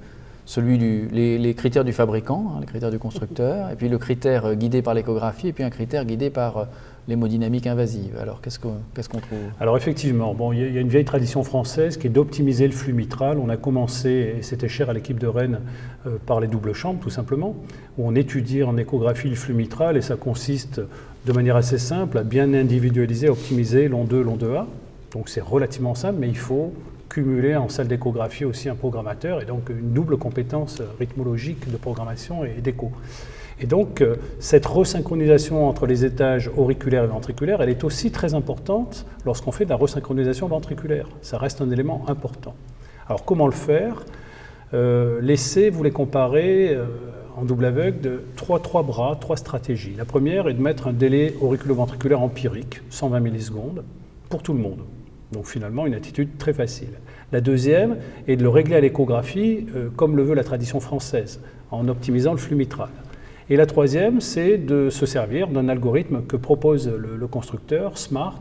celui 0.47 0.79
du, 0.79 1.09
les, 1.11 1.55
critères 1.55 1.85
du 1.85 1.93
fabricant, 1.93 2.53
hein, 2.55 2.61
les 2.61 2.67
critères 2.67 2.91
du 2.91 2.99
constructeur, 2.99 3.71
et 3.71 3.77
puis 3.77 3.89
le 3.89 3.99
critère 3.99 4.45
euh, 4.47 4.55
guidé 4.55 4.83
par 4.83 4.95
l'échographie, 4.95 5.49
et 5.49 5.53
puis 5.53 5.65
un 5.65 5.71
critère 5.71 6.05
guidé 6.05 6.29
par 6.29 6.57
euh, 6.59 6.65
l'hémodynamique 7.09 7.67
invasive. 7.67 8.17
Alors 8.21 8.41
qu'est-ce 8.43 8.59
qu'on 8.59 8.77
qu 8.95 9.01
qu 9.01 9.09
trouve? 9.09 9.39
Alors 9.59 9.77
effectivement, 9.77 10.35
bon, 10.35 10.53
il 10.53 10.73
y, 10.73 10.79
a 10.79 10.81
une 10.81 10.89
vieille 10.89 11.05
tradition 11.05 11.43
française 11.45 11.97
qui 11.97 12.09
est 12.09 12.11
d'optimiser 12.11 12.67
le 12.67 12.75
flux 12.75 12.93
mitral. 12.93 13.39
On 13.39 13.49
a 13.49 13.57
commencé, 13.57 14.37
et 14.39 14.43
c'était 14.43 14.69
cher 14.69 14.91
à 14.91 14.93
l'équipe 14.93 15.19
de 15.19 15.27
Rennes, 15.27 15.61
euh, 16.07 16.17
par 16.27 16.41
les 16.41 16.47
doubles 16.47 16.75
chambres 16.75 17.01
tout 17.01 17.11
simplement, 17.11 17.57
où 17.97 18.07
on 18.07 18.15
étudie 18.15 18.63
en 18.63 18.77
échographie 18.77 19.31
le 19.31 19.37
flux 19.37 19.55
mitral, 19.55 19.97
et 19.97 20.03
ça 20.03 20.17
consiste 20.17 20.81
de 21.25 21.33
manière 21.33 21.57
assez 21.57 21.79
simple 21.79 22.19
à 22.19 22.23
bien 22.23 22.53
individualiser, 22.53 23.31
optimiser 23.31 23.89
long 23.89 24.05
2, 24.05 24.23
long 24.23 24.37
2A. 24.37 24.67
Donc 25.13 25.31
c'est 25.31 25.41
relativement 25.41 25.95
simple, 25.95 26.19
mais 26.21 26.29
il 26.29 26.37
faut 26.37 26.75
cumuler 27.15 27.55
en 27.55 27.69
salle 27.69 27.87
d'échographie 27.87 28.45
aussi 28.45 28.69
un 28.69 28.75
programmateur 28.75 29.41
et 29.41 29.45
donc 29.45 29.71
une 29.71 29.93
double 29.93 30.17
compétence 30.17 30.83
rythmologique 30.99 31.71
de 31.71 31.77
programmation 31.77 32.45
et 32.45 32.61
d'écho. 32.61 32.91
Et 33.61 33.67
donc, 33.67 34.01
euh, 34.01 34.17
cette 34.41 34.67
resynchronisation 34.67 35.69
entre 35.69 35.87
les 35.87 36.05
étages 36.05 36.51
auriculaires 36.57 37.05
et 37.05 37.07
ventriculaires, 37.07 37.63
elle 37.63 37.69
est 37.69 37.85
aussi 37.85 38.11
très 38.11 38.35
importante 38.35 39.07
lorsqu'on 39.25 39.53
fait 39.53 39.65
de 39.65 39.71
la 39.71 39.77
resynchronisation 39.77 40.49
ventriculaire. 40.49 41.07
Ça 41.23 41.39
reste 41.39 41.61
un 41.61 41.71
élément 41.71 42.05
important. 42.09 42.57
Alors, 43.07 43.25
comment 43.25 43.47
le 43.47 43.53
faire? 43.53 44.05
Euh, 44.73 45.21
L'essai 45.21 45.71
voulait 45.71 45.93
comparer 45.93 46.75
euh, 46.75 46.87
en 47.37 47.45
double 47.45 47.67
aveugle 47.67 48.01
de 48.01 48.25
trois, 48.35 48.59
trois 48.59 48.83
bras, 48.83 49.17
trois 49.21 49.37
stratégies. 49.37 49.95
La 49.97 50.05
première 50.05 50.49
est 50.49 50.55
de 50.55 50.63
mettre 50.63 50.89
un 50.89 50.93
délai 50.93 51.37
auriculo-ventriculaire 51.41 52.23
empirique, 52.23 52.83
120 52.91 53.21
millisecondes, 53.21 53.85
pour 54.31 54.43
tout 54.43 54.53
le 54.53 54.59
monde. 54.59 54.81
Donc 55.31 55.47
finalement, 55.47 55.87
une 55.87 55.95
attitude 55.95 56.39
très 56.39 56.53
facile. 56.53 56.99
La 57.35 57.41
deuxième 57.41 57.97
est 58.29 58.37
de 58.37 58.45
le 58.45 58.49
régler 58.49 58.77
à 58.77 58.81
l'échographie, 58.81 59.67
comme 59.97 60.17
le 60.17 60.23
veut 60.23 60.37
la 60.37 60.45
tradition 60.45 60.79
française, 60.79 61.41
en 61.73 61.89
optimisant 61.89 62.31
le 62.31 62.39
flux 62.39 62.55
mitral. 62.55 62.91
Et 63.51 63.57
la 63.57 63.67
troisième, 63.67 64.21
c'est 64.21 64.57
de 64.57 64.89
se 64.89 65.05
servir 65.05 65.49
d'un 65.49 65.69
algorithme 65.69 66.23
que 66.29 66.37
propose 66.37 66.89
le, 66.89 67.27
constructeur, 67.27 67.99
SMART, 67.99 68.41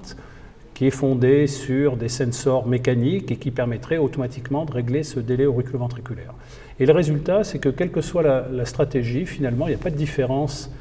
qui 0.75 0.85
est 0.85 0.91
fondé 0.91 1.47
sur 1.47 1.97
des 1.97 2.07
sensors 2.07 2.67
mécaniques 2.67 3.31
et 3.31 3.38
qui 3.38 3.50
permettrait 3.50 3.97
automatiquement 3.97 4.63
de 4.63 4.73
régler 4.73 5.01
ce 5.01 5.19
délai 5.19 5.47
auriculoventriculaire. 5.47 6.35
Et 6.79 6.85
le 6.85 6.93
résultat, 6.93 7.43
c'est 7.43 7.57
que 7.57 7.69
quelle 7.69 7.89
que 7.89 8.01
soit 8.01 8.21
la, 8.21 8.65
stratégie, 8.65 9.25
finalement, 9.25 9.65
il 9.65 9.71
n'y 9.71 9.75
a 9.75 9.83
pas 9.83 9.89
de 9.89 9.97
différence 9.97 10.71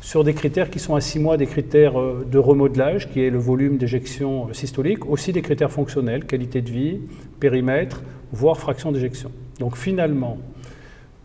sur 0.00 0.24
des 0.24 0.34
critères 0.34 0.70
qui 0.70 0.78
sont 0.78 0.94
à 0.94 1.00
6 1.00 1.18
mois 1.18 1.36
des 1.36 1.46
critères 1.46 1.98
euh, 2.00 2.26
de 2.30 2.38
remodelage, 2.38 3.10
qui 3.10 3.22
est 3.22 3.30
le 3.30 3.38
volume 3.38 3.76
d'éjection 3.76 4.52
systolique, 4.52 5.06
aussi 5.06 5.32
des 5.32 5.42
critères 5.42 5.70
fonctionnels, 5.70 6.24
qualité 6.24 6.62
de 6.62 6.70
vie, 6.70 7.00
périmètre, 7.40 8.02
voire 8.32 8.58
fraction 8.58 8.92
d'éjection. 8.92 9.30
Donc 9.58 9.76
finalement, 9.76 10.38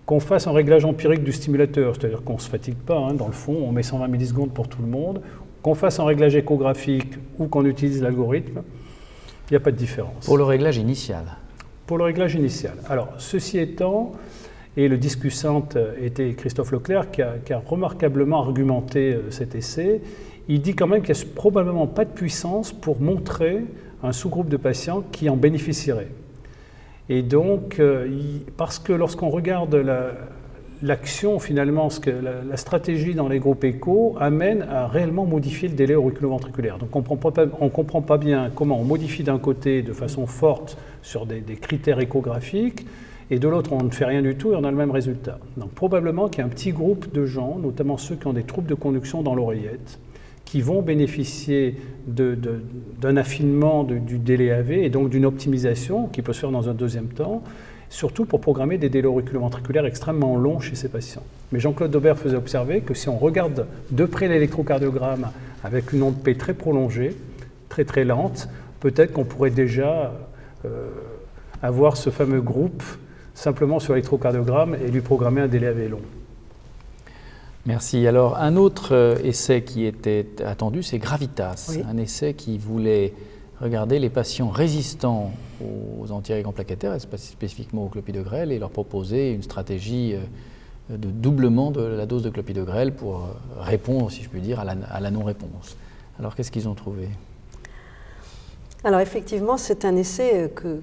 qu'on 0.06 0.20
fasse 0.20 0.48
un 0.48 0.52
réglage 0.52 0.86
empirique 0.86 1.24
du 1.24 1.32
stimulateur, 1.32 1.96
c'est-à-dire 1.96 2.24
qu'on 2.24 2.34
ne 2.34 2.40
se 2.40 2.50
fatigue 2.50 2.76
pas, 2.76 2.98
hein, 2.98 3.14
dans 3.14 3.28
le 3.28 3.34
fond, 3.34 3.58
on 3.66 3.72
met 3.72 3.84
120 3.84 4.08
millisecondes 4.08 4.52
pour 4.52 4.68
tout 4.68 4.82
le 4.82 4.88
monde, 4.88 5.22
qu'on 5.62 5.76
fasse 5.76 6.00
un 6.00 6.06
réglage 6.06 6.36
échographique 6.36 7.14
ou 7.38 7.48
qu'on 7.48 7.66
utilise 7.66 8.02
l'algorithme, 8.02 8.64
il 9.50 9.54
n'y 9.54 9.58
a 9.58 9.60
pas 9.60 9.72
de 9.72 9.78
différence. 9.78 10.26
Pour 10.26 10.38
le 10.38 10.44
réglage 10.44 10.78
initial 10.78 11.24
Pour 11.86 11.98
le 11.98 12.06
réglage 12.06 12.36
initial. 12.36 12.74
Alors, 12.90 13.10
ceci 13.18 13.60
étant, 13.60 14.14
et 14.78 14.88
le 14.88 14.98
discussant 14.98 15.68
était 16.02 16.34
Christophe 16.34 16.72
Leclerc 16.72 17.12
qui 17.12 17.22
a, 17.22 17.62
remarquablement 17.66 18.42
argumenté 18.42 19.14
euh, 19.14 19.30
cet 19.30 19.56
essai, 19.56 20.02
il 20.48 20.62
dit 20.62 20.76
quand 20.76 20.88
même 20.88 21.02
qu'il 21.02 21.14
n'y 21.14 21.22
a 21.22 21.26
probablement 21.36 21.88
pas 21.88 22.06
de 22.06 22.12
puissance 22.12 22.72
pour 22.72 23.00
montrer 23.00 23.64
un 24.04 24.12
sous-groupe 24.12 24.50
de 24.50 24.58
patients 24.58 25.04
qui 25.12 25.30
en 25.30 25.36
bénéficierait. 25.36 26.08
Et 27.10 27.22
donc, 27.22 27.80
euh, 27.80 28.08
parce 28.58 28.80
que 28.80 28.94
lorsqu'on 28.94 29.30
regarde 29.30 29.76
l'action, 30.82 31.40
finalement, 31.40 31.90
ce 31.90 32.00
que 32.00 32.10
la, 32.10 32.58
stratégie 32.58 33.14
dans 33.14 33.28
les 33.28 33.40
groupes 33.40 33.64
échos 33.66 34.16
amène 34.20 34.64
à 34.64 34.88
réellement 34.88 35.26
modifier 35.26 35.68
le 35.68 35.76
délai 35.76 35.96
auriculoventriculaire. 35.96 36.78
Donc, 36.78 36.96
on 36.96 37.00
ne 37.02 37.70
comprend 37.70 38.02
pas 38.02 38.18
bien 38.18 38.50
comment 38.56 38.80
on 38.80 38.86
modifie 38.86 39.24
d'un 39.24 39.40
côté 39.40 39.82
de 39.82 39.94
façon 39.94 40.26
forte 40.26 40.78
sur 41.02 41.26
des 41.26 41.42
critères 41.56 42.00
échographiques, 42.00 42.86
et 43.32 43.40
de 43.40 43.48
l'autre, 43.48 43.72
on 43.72 43.82
ne 43.82 43.90
fait 43.90 44.06
rien 44.06 44.22
du 44.22 44.36
tout 44.36 44.52
et 44.52 44.56
on 44.58 44.64
a 44.66 44.70
le 44.70 44.76
même 44.78 44.92
résultat. 44.92 45.40
Donc, 45.56 45.72
probablement 45.72 46.28
qu'il 46.28 46.40
y 46.40 46.42
a 46.42 46.46
un 46.46 46.50
petit 46.50 46.74
groupe 46.74 47.14
de 47.14 47.26
gens, 47.26 47.58
notamment 47.58 47.98
ceux 47.98 48.16
qui 48.16 48.28
ont 48.28 48.34
des 48.34 48.44
troubles 48.44 48.68
de 48.68 48.76
conduction 48.76 49.24
dans 49.24 49.34
l'oreillette, 49.34 50.00
qui 50.44 50.60
vont 50.60 50.82
bénéficier 50.82 51.78
d'un 52.08 53.16
affinement 53.16 53.86
du 53.86 54.18
délai 54.18 54.52
AV 54.52 54.72
et 54.72 54.90
donc 54.90 55.10
d'une 55.10 55.26
optimisation 55.26 56.08
qui 56.08 56.22
peut 56.22 56.34
se 56.34 56.42
faire 56.42 56.52
dans 56.52 56.68
un 56.68 56.74
deuxième 56.74 57.08
temps, 57.08 57.42
surtout 57.90 58.26
pour 58.26 58.42
programmer 58.42 58.78
des 58.78 58.90
délais 58.90 59.08
auriculoventriculaires 59.08 59.86
extrêmement 59.86 60.36
longs 60.36 60.60
chez 60.60 60.76
ces 60.76 60.90
patients. 60.90 61.24
Mais 61.54 61.62
Jean-Claude 61.62 61.92
Daubert 61.92 62.18
faisait 62.18 62.36
observer 62.36 62.82
que 62.82 62.94
si 62.94 63.08
on 63.08 63.18
regarde 63.18 63.66
de 63.92 64.04
près 64.04 64.28
l'électrocardiogramme 64.28 65.30
avec 65.64 65.94
une 65.94 66.04
onde 66.04 66.22
P 66.22 66.36
très 66.36 66.54
prolongée, 66.54 67.16
très 67.70 67.86
très 67.86 68.04
lente, 68.04 68.50
peut-être 68.82 69.14
qu'on 69.14 69.24
pourrait 69.24 69.52
déjà 69.52 70.12
euh, 70.66 70.90
avoir 71.62 71.96
ce 71.96 72.10
fameux 72.10 72.42
groupe 72.42 72.84
simplement 73.34 73.80
sur 73.80 73.94
l'électrocardiogramme 73.94 74.76
et 74.76 74.90
lui 74.90 75.02
programmer 75.02 75.42
un 75.42 75.48
délai 75.48 75.68
AV 75.68 75.90
long. 75.90 76.02
Merci. 77.66 78.08
Alors, 78.08 78.38
un 78.38 78.56
autre 78.56 78.96
euh, 78.96 79.18
essai 79.24 79.64
qui 79.64 79.86
était 79.86 80.26
attendu, 80.44 80.82
c'est 80.82 80.98
Gravitas, 80.98 81.78
un 81.88 81.98
essai 81.98 82.34
qui 82.34 82.58
voulait 82.58 83.14
regarder 83.62 84.00
les 84.00 84.10
patients 84.10 84.50
résistants 84.50 85.32
aux 85.62 86.12
antiérégants 86.12 86.54
plaquettaires, 86.54 87.00
spécifiquement 87.00 87.86
au 87.86 87.90
clopidogrel, 87.90 88.52
et 88.52 88.58
leur 88.58 88.72
proposer 88.72 89.32
une 89.32 89.44
stratégie 89.44 90.16
euh, 90.16 90.98
de 90.98 91.10
doublement 91.10 91.70
de 91.70 91.82
la 91.82 92.08
dose 92.08 92.24
de 92.24 92.32
clopidogrel 92.32 92.96
pour 92.96 93.18
euh, 93.18 93.62
répondre, 93.62 94.10
si 94.10 94.24
je 94.24 94.30
puis 94.30 94.42
dire, 94.42 94.60
à 94.60 95.00
la, 95.00 95.12
non-réponse. 95.12 95.78
Alors, 96.20 96.36
qu'est-ce 96.36 96.52
qu'ils 96.52 96.68
ont 96.68 96.74
trouvé? 96.74 97.10
Alors 98.84 99.00
effectivement, 99.00 99.58
c'est 99.58 99.86
un 99.86 99.96
essai 99.96 100.52
que 100.56 100.82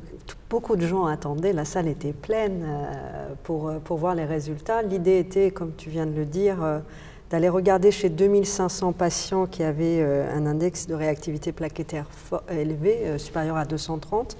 beaucoup 0.49 0.77
de 0.77 0.87
gens 0.87 1.07
attendaient. 1.07 1.53
La 1.53 1.65
salle 1.65 1.89
était 1.89 2.13
pleine 2.13 2.65
euh, 2.65 3.35
pour, 3.43 3.69
euh, 3.69 3.79
pour 3.79 3.99
voir 3.99 4.15
les 4.15 4.25
résultats. 4.25 4.83
L'idée 4.83 5.19
était, 5.19 5.51
comme 5.51 5.73
tu 5.77 5.91
viens 5.91 6.07
de 6.07 6.15
le 6.15 6.25
dire, 6.25 6.63
euh, 6.63 6.79
d'aller 7.31 7.49
regarder 7.49 7.91
chez 7.91 8.09
2500 8.09 8.93
patients 8.93 9.47
qui 9.47 9.63
avaient 9.63 10.03
un 10.03 10.47
index 10.47 10.87
de 10.87 10.95
réactivité 10.95 11.53
plaquettaire 11.53 12.07
élevé, 12.51 13.19
supérieur 13.19 13.59
à 13.59 13.67
230, 13.67 14.35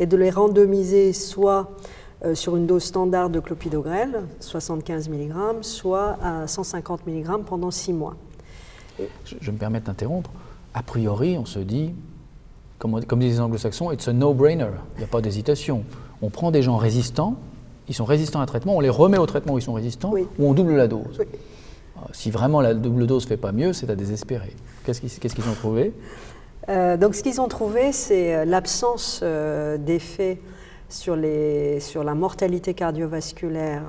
et 0.00 0.06
de 0.06 0.16
les 0.16 0.30
randomiser 0.30 1.12
soit 1.12 1.70
sur 2.32 2.56
une 2.56 2.66
dose 2.66 2.82
standard 2.82 3.30
de 3.30 3.38
clopidogrel, 3.38 4.24
75 4.40 5.08
mg, 5.08 5.32
soit 5.60 6.18
à 6.20 6.48
150 6.48 7.06
mg 7.06 7.44
pendant 7.46 7.70
6 7.70 7.92
mois. 7.92 8.16
Je 9.24 9.50
me 9.52 9.56
permets 9.56 9.78
d'interrompre. 9.78 10.32
A 10.74 10.82
priori, 10.82 11.38
on 11.38 11.44
se 11.44 11.60
dit, 11.60 11.94
comme, 12.78 13.00
disent 13.00 13.34
les 13.34 13.40
anglo-saxons, 13.40 13.92
it's 13.92 14.08
a 14.08 14.12
no-brainer. 14.12 14.68
Il 14.96 14.98
n'y 14.98 15.04
a 15.04 15.08
pas 15.08 15.20
d'hésitation. 15.20 15.84
On 16.22 16.30
prend 16.30 16.50
des 16.50 16.62
gens 16.62 16.76
résistants, 16.76 17.36
ils 17.88 17.94
sont 17.94 18.04
résistants 18.04 18.40
à 18.40 18.42
un 18.42 18.46
traitement, 18.46 18.76
on 18.76 18.80
les 18.80 18.90
remet 18.90 19.18
au 19.18 19.26
traitement 19.26 19.54
où 19.54 19.58
ils 19.58 19.62
sont 19.62 19.72
résistants, 19.72 20.12
ou 20.12 20.46
on 20.46 20.54
double 20.54 20.76
la 20.76 20.88
dose. 20.88 21.20
Euh, 21.20 22.00
si 22.12 22.30
vraiment 22.30 22.60
la 22.60 22.74
double 22.74 23.06
dose 23.06 23.24
ne 23.24 23.28
fait 23.28 23.36
pas 23.36 23.52
mieux, 23.52 23.72
c'est 23.72 23.90
à 23.90 23.94
désespérer. 23.94 24.54
Qu'est-ce 24.84 25.00
qu'ils 25.00 25.48
ont 25.48 25.54
trouvé? 25.54 25.92
Euh, 26.68 26.96
Donc, 26.96 27.14
ce 27.14 27.22
qu'ils 27.22 27.40
ont 27.40 27.48
trouvé, 27.48 27.92
c'est 27.92 28.34
euh, 28.34 28.44
l'absence 28.44 29.22
d'effet 29.78 30.40
sur, 30.88 31.16
sur, 31.80 32.04
la 32.04 32.14
mortalité 32.14 32.74
cardiovasculaire, 32.74 33.82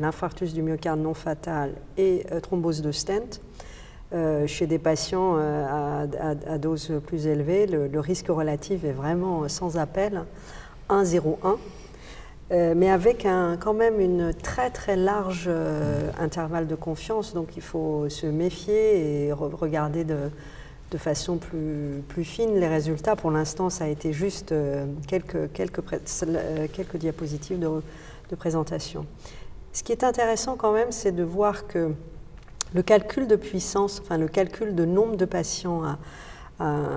l'infarctus 0.00 0.52
du 0.52 0.62
myocarde 0.62 1.00
non 1.00 1.14
fatal 1.14 1.72
et 1.96 2.24
thrombose 2.42 2.82
de 2.82 2.92
stent. 2.92 3.40
Euh, 4.12 4.44
chez 4.48 4.66
des 4.66 4.80
patients 4.80 5.36
euh, 5.38 6.04
à, 6.48 6.58
dose 6.58 6.92
plus 7.06 7.28
élevée, 7.28 7.66
le, 7.66 8.00
risque 8.00 8.26
relatif 8.26 8.82
est 8.82 8.90
vraiment 8.90 9.48
sans 9.48 9.76
appel, 9.76 10.24
1,01, 10.88 11.56
euh, 12.50 12.74
mais 12.76 12.90
avec 12.90 13.24
quand 13.60 13.72
même 13.72 14.00
une 14.00 14.34
très 14.34 14.70
très 14.70 14.96
large 14.96 15.48
intervalle 16.18 16.66
de 16.66 16.74
confiance, 16.74 17.34
donc 17.34 17.56
il 17.56 17.62
faut 17.62 18.08
se 18.08 18.26
méfier 18.26 19.26
et 19.26 19.32
regarder 19.32 20.02
de, 20.02 20.18
façon 20.98 21.36
plus, 21.36 22.24
fine 22.24 22.58
les 22.58 22.66
résultats. 22.66 23.14
Pour 23.14 23.30
l'instant, 23.30 23.70
ça 23.70 23.84
a 23.84 23.88
été 23.88 24.12
juste 24.12 24.52
quelques, 25.06 25.52
quelques, 25.52 25.82
quelques 26.72 26.96
diapositives 26.96 27.60
de 27.60 28.34
présentation. 28.34 29.06
Ce 29.72 29.84
qui 29.84 29.92
est 29.92 30.02
intéressant 30.02 30.56
quand 30.56 30.72
même, 30.72 30.90
c'est 30.90 31.12
de 31.12 31.22
voir 31.22 31.68
que 31.68 31.92
le 32.74 32.82
calcul 32.82 33.26
de 33.26 33.36
puissance, 33.36 34.00
enfin 34.02 34.18
le 34.18 34.28
calcul 34.28 34.74
de 34.74 34.84
nombre 34.84 35.16
de 35.16 35.24
patients 35.24 35.82
à, 35.84 35.98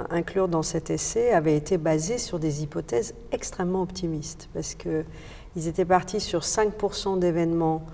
inclure 0.09 0.49
dans 0.49 0.61
cet 0.61 0.89
essai 0.89 1.31
avait 1.31 1.55
été 1.55 1.77
basé 1.77 2.17
sur 2.17 2.37
des 2.37 2.63
hypothèses 2.63 3.13
extrêmement 3.31 3.81
optimistes, 3.81 4.49
parce 4.53 4.75
qu'ils 4.75 5.67
étaient 5.67 5.85
partis 5.85 6.19
sur 6.19 6.41
5% 6.41 7.17
d'événements 7.17 7.85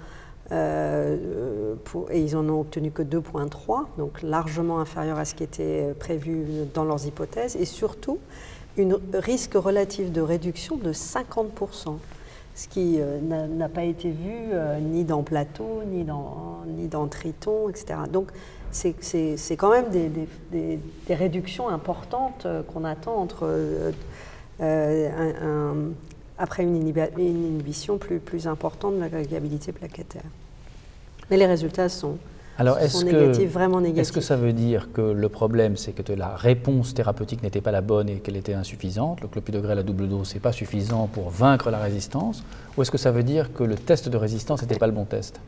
euh, 0.51 1.75
et 2.09 2.21
ils 2.21 2.35
en 2.35 2.49
ont 2.49 2.61
obtenu 2.61 2.89
que 2.89 3.03
2,3, 3.03 3.85
donc 3.99 4.23
largement 4.23 4.79
inférieur 4.79 5.19
à 5.19 5.25
ce 5.25 5.35
qui 5.35 5.43
était 5.43 5.93
prévu 5.99 6.43
dans 6.73 6.85
leurs 6.85 7.05
hypothèses, 7.05 7.55
et 7.55 7.65
surtout 7.65 8.17
un 8.79 8.97
risque 9.13 9.53
relatif 9.53 10.11
de 10.11 10.21
réduction 10.21 10.75
de 10.75 10.91
50% 10.91 11.97
ce 12.59 12.67
qui 12.67 12.97
euh, 12.99 13.19
n'a 13.21 13.69
pas 13.69 13.83
été 13.83 14.09
vu 14.09 14.49
euh, 14.51 14.79
ni 14.79 15.05
dans 15.05 15.23
Plateau, 15.23 15.81
ni 15.87 16.03
dans, 16.03 16.48
ni 16.69 16.87
dans 16.87 17.07
Triton, 17.07 17.69
etc. 17.69 17.99
Donc 18.11 18.29
c'est 18.71 19.57
quand 19.57 19.71
même 19.71 19.89
des, 19.89 20.09
des, 20.51 20.79
des, 21.07 21.15
réductions 21.15 21.69
importantes 21.69 22.45
euh, 22.45 22.61
qu'on 22.61 22.83
attend 22.85 23.15
entre, 23.15 23.47
un, 24.61 25.73
après 26.39 26.63
une, 26.63 26.75
inhibition 26.75 27.97
plus, 27.97 28.19
plus 28.19 28.47
importante 28.47 28.95
de 28.95 29.01
la 29.01 29.09
variabilité 29.09 29.71
plaquettaire. 29.71 30.23
Mais 31.29 31.37
les 31.37 31.45
résultats 31.45 31.89
sont 31.89 32.17
Alors, 32.57 32.79
est-ce 32.79 33.05
que, 33.05 33.45
vraiment 33.45 33.83
Est-ce 33.83 34.13
que 34.13 34.21
ça 34.21 34.37
veut 34.37 34.53
dire 34.53 34.89
que 34.93 35.01
le 35.01 35.29
problème, 35.29 35.75
c'est 35.75 35.91
que 35.91 36.13
la 36.13 36.35
réponse 36.35 36.93
thérapeutique 36.93 37.43
n'était 37.43 37.61
pas 37.61 37.71
la 37.71 37.81
bonne 37.81 38.09
et 38.09 38.15
qu'elle 38.19 38.37
était 38.37 38.53
insuffisante 38.53 39.21
Le 39.21 39.27
clopidogrel 39.27 39.77
à 39.77 39.83
double 39.83 40.07
dose, 40.07 40.33
n'est 40.33 40.39
pas 40.39 40.53
suffisant 40.53 41.07
pour 41.07 41.29
vaincre 41.29 41.69
la 41.69 41.79
résistance 41.79 42.43
Ou 42.77 42.81
est-ce 42.81 42.91
que 42.91 42.97
ça 42.97 43.11
veut 43.11 43.23
dire 43.23 43.53
que 43.53 43.63
le 43.63 43.75
test 43.75 44.07
de 44.07 44.17
résistance 44.17 44.61
n'était 44.61 44.79
pas 44.79 44.87
le 44.87 44.93
bon 44.93 45.05
test? 45.05 45.39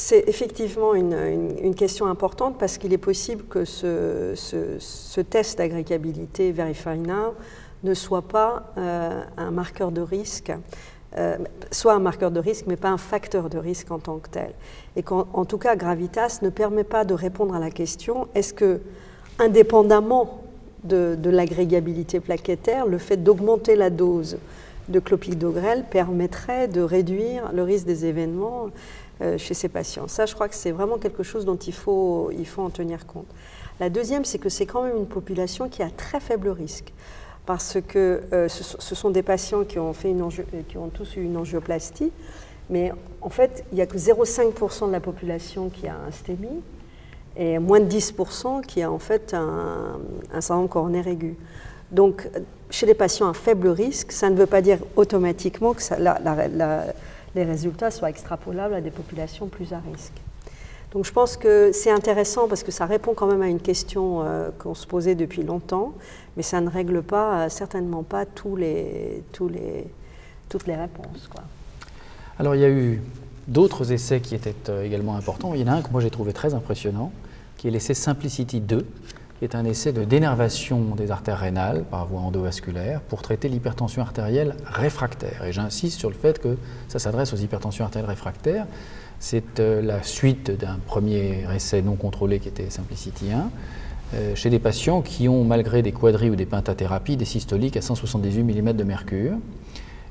C'est 0.00 0.28
effectivement 0.28 0.94
une, 0.94 1.74
question 1.74 2.06
importante 2.06 2.56
parce 2.58 2.78
qu'il 2.78 2.92
est 2.92 2.98
possible 2.98 3.44
que 3.44 3.64
ce, 3.64 5.20
test 5.20 5.58
d'agrégabilité 5.58 6.52
Verify 6.52 6.98
Now 6.98 7.34
ne 7.84 7.94
soit 7.94 8.22
pas 8.22 8.72
euh, 8.76 9.22
un 9.36 9.50
marqueur 9.50 9.92
de 9.92 10.00
risque 10.00 10.52
euh, 11.18 11.36
soit 11.72 11.94
un 11.94 11.98
marqueur 11.98 12.30
de 12.30 12.38
risque, 12.38 12.66
mais 12.68 12.76
pas 12.76 12.90
un 12.90 12.96
facteur 12.96 13.50
de 13.50 13.58
risque 13.58 13.90
en 13.90 13.98
tant 13.98 14.18
que 14.18 14.28
tel. 14.28 14.52
Et 14.94 15.02
qu'en 15.02 15.44
tout 15.44 15.58
cas, 15.58 15.74
Gravitas 15.74 16.38
ne 16.42 16.50
permet 16.50 16.84
pas 16.84 17.04
de 17.04 17.14
répondre 17.14 17.52
à 17.52 17.58
la 17.58 17.70
question 17.70 18.28
est-ce 18.36 18.54
que, 18.54 18.80
indépendamment 19.40 20.44
de, 20.84 21.18
l'agrégabilité 21.24 22.20
plaquettaire, 22.20 22.86
le 22.86 22.98
fait 22.98 23.16
d'augmenter 23.16 23.74
la 23.74 23.90
dose 23.90 24.38
de 24.88 25.00
clopidogrel 25.00 25.84
permettrait 25.90 26.68
de 26.68 26.80
réduire 26.80 27.50
le 27.52 27.64
risque 27.64 27.86
des 27.86 28.06
événements 28.06 28.68
chez 29.38 29.54
ces 29.54 29.68
patients 29.68 30.08
Ça, 30.08 30.26
je 30.26 30.34
crois 30.34 30.48
que 30.48 30.54
c'est 30.54 30.70
vraiment 30.70 30.98
quelque 30.98 31.22
chose 31.22 31.44
dont 31.44 31.56
il 31.56 31.74
faut, 31.74 32.30
il 32.32 32.46
faut 32.46 32.62
en 32.62 32.70
tenir 32.70 33.06
compte. 33.06 33.26
La 33.80 33.88
deuxième, 33.88 34.24
c'est 34.24 34.38
que 34.38 34.50
c'est 34.50 34.66
quand 34.66 34.82
même 34.82 34.96
une 34.96 35.06
population 35.06 35.68
qui 35.68 35.82
a 35.82 35.90
très 35.90 36.20
faible 36.20 36.50
risque 36.50 36.92
parce 37.46 37.78
que 37.80 38.20
euh, 38.32 38.48
ce, 38.48 38.94
sont 38.94 39.10
des 39.10 39.22
patients 39.22 39.64
qui 39.64 39.78
ont, 39.78 39.92
fait 39.92 40.10
une 40.10 40.28
qui 40.68 40.76
ont 40.76 40.88
tous 40.88 41.16
eu 41.16 41.22
une 41.22 41.36
angioplastie, 41.36 42.12
mais 42.68 42.92
en 43.22 43.30
fait, 43.30 43.64
il 43.72 43.76
n'y 43.76 43.80
a 43.80 43.86
que 43.86 43.96
0,5% 43.96 44.86
de 44.86 44.92
la 44.92 45.00
population 45.00 45.70
qui 45.70 45.88
a 45.88 45.94
un 45.94 46.10
STEMI 46.10 46.60
et 47.36 47.58
moins 47.58 47.80
de 47.80 47.90
10% 47.90 48.64
qui 48.64 48.82
a 48.82 48.92
en 48.92 48.98
fait 48.98 49.34
un, 49.34 49.98
un 50.32 50.40
syndrome 50.40 50.68
coronaire 50.68 51.08
aigu. 51.08 51.36
Donc, 51.90 52.28
chez 52.70 52.86
les 52.86 52.94
patients 52.94 53.28
à 53.28 53.34
faible 53.34 53.68
risque, 53.68 54.12
ça 54.12 54.30
ne 54.30 54.36
veut 54.36 54.46
pas 54.46 54.60
dire 54.60 54.78
automatiquement 54.94 55.72
que 55.72 55.82
les 57.34 57.44
résultats 57.44 57.90
soient 57.90 58.10
extrapolables 58.10 58.74
à 58.74 58.80
des 58.80 58.90
populations 58.90 59.46
plus 59.46 59.72
à 59.72 59.78
risque. 59.78 60.20
Donc 60.92 61.04
je 61.04 61.12
pense 61.12 61.36
que 61.36 61.70
c'est 61.72 61.90
intéressant 61.90 62.48
parce 62.48 62.64
que 62.64 62.72
ça 62.72 62.84
répond 62.84 63.14
quand 63.14 63.28
même 63.28 63.42
à 63.42 63.48
une 63.48 63.60
question 63.60 64.22
euh, 64.22 64.50
qu'on 64.58 64.74
se 64.74 64.86
posait 64.86 65.14
depuis 65.14 65.42
longtemps, 65.44 65.94
mais 66.36 66.42
ça 66.42 66.60
ne 66.60 66.68
règle 66.68 67.02
pas, 67.02 67.44
euh, 67.44 67.48
certainement 67.48 68.02
pas 68.02 68.26
toutes 68.26 68.58
les 68.58 69.14
réponses. 70.68 71.30
Alors 72.38 72.56
il 72.56 72.60
y 72.60 72.64
a 72.64 72.70
eu 72.70 73.00
d'autres 73.46 73.92
essais 73.92 74.20
qui 74.20 74.34
étaient 74.34 74.54
euh, 74.68 74.82
également 74.82 75.14
importants. 75.14 75.54
Il 75.54 75.60
y 75.60 75.64
en 75.64 75.68
a 75.68 75.76
un 75.76 75.82
que 75.82 75.90
moi 75.90 76.00
j'ai 76.00 76.10
trouvé 76.10 76.32
très 76.32 76.54
impressionnant, 76.54 77.12
qui 77.56 77.68
est 77.68 77.70
l'essai 77.70 77.94
Simplicity 77.94 78.60
2, 78.60 78.84
est 79.42 79.54
un 79.54 79.64
essai 79.64 79.92
de 79.92 80.04
dénervation 80.04 80.94
des 80.96 81.10
artères 81.10 81.38
rénales 81.38 81.84
par 81.90 82.06
voie 82.06 82.20
endovasculaire 82.20 83.00
pour 83.00 83.22
traiter 83.22 83.48
l'hypertension 83.48 84.02
artérielle 84.02 84.54
réfractaire. 84.64 85.44
Et 85.44 85.52
j'insiste 85.52 85.98
sur 85.98 86.10
le 86.10 86.16
fait 86.16 86.38
que 86.38 86.56
ça 86.88 86.98
s'adresse 86.98 87.32
aux 87.32 87.38
hypertensions 87.38 87.84
artérielles 87.84 88.10
réfractaires 88.10 88.66
c'est 89.20 89.60
euh, 89.60 89.82
la 89.82 90.02
suite 90.02 90.50
d'un 90.50 90.78
premier 90.84 91.44
essai 91.54 91.82
non 91.82 91.94
contrôlé 91.94 92.40
qui 92.40 92.48
était 92.48 92.70
Simplicity 92.70 93.30
1, 93.30 93.50
euh, 94.14 94.34
chez 94.34 94.50
des 94.50 94.58
patients 94.58 95.02
qui 95.02 95.28
ont, 95.28 95.44
malgré 95.44 95.82
des 95.82 95.92
quadris 95.92 96.30
ou 96.30 96.36
des 96.36 96.46
pentathérapies, 96.46 97.16
des 97.16 97.26
systoliques 97.26 97.76
à 97.76 97.82
178 97.82 98.42
mm 98.42 98.72
de 98.72 98.82
mercure. 98.82 99.32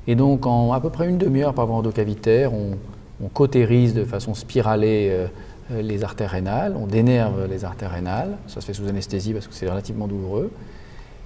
Et 0.06 0.14
donc, 0.14 0.46
en 0.46 0.72
à 0.72 0.80
peu 0.80 0.90
près 0.90 1.08
une 1.08 1.18
demi-heure 1.18 1.54
par 1.54 1.66
voie 1.66 1.76
endocavitaire, 1.76 2.54
on, 2.54 2.78
on 3.22 3.28
cautérise 3.28 3.94
de 3.94 4.04
façon 4.04 4.32
spiralée 4.32 5.08
euh, 5.10 5.26
les 5.70 6.04
artères 6.04 6.30
rénales, 6.30 6.74
on 6.76 6.86
dénerve 6.86 7.46
les 7.46 7.64
artères 7.64 7.92
rénales, 7.92 8.36
ça 8.46 8.60
se 8.60 8.66
fait 8.66 8.74
sous 8.74 8.88
anesthésie 8.88 9.32
parce 9.32 9.46
que 9.46 9.54
c'est 9.54 9.68
relativement 9.68 10.06
douloureux. 10.06 10.50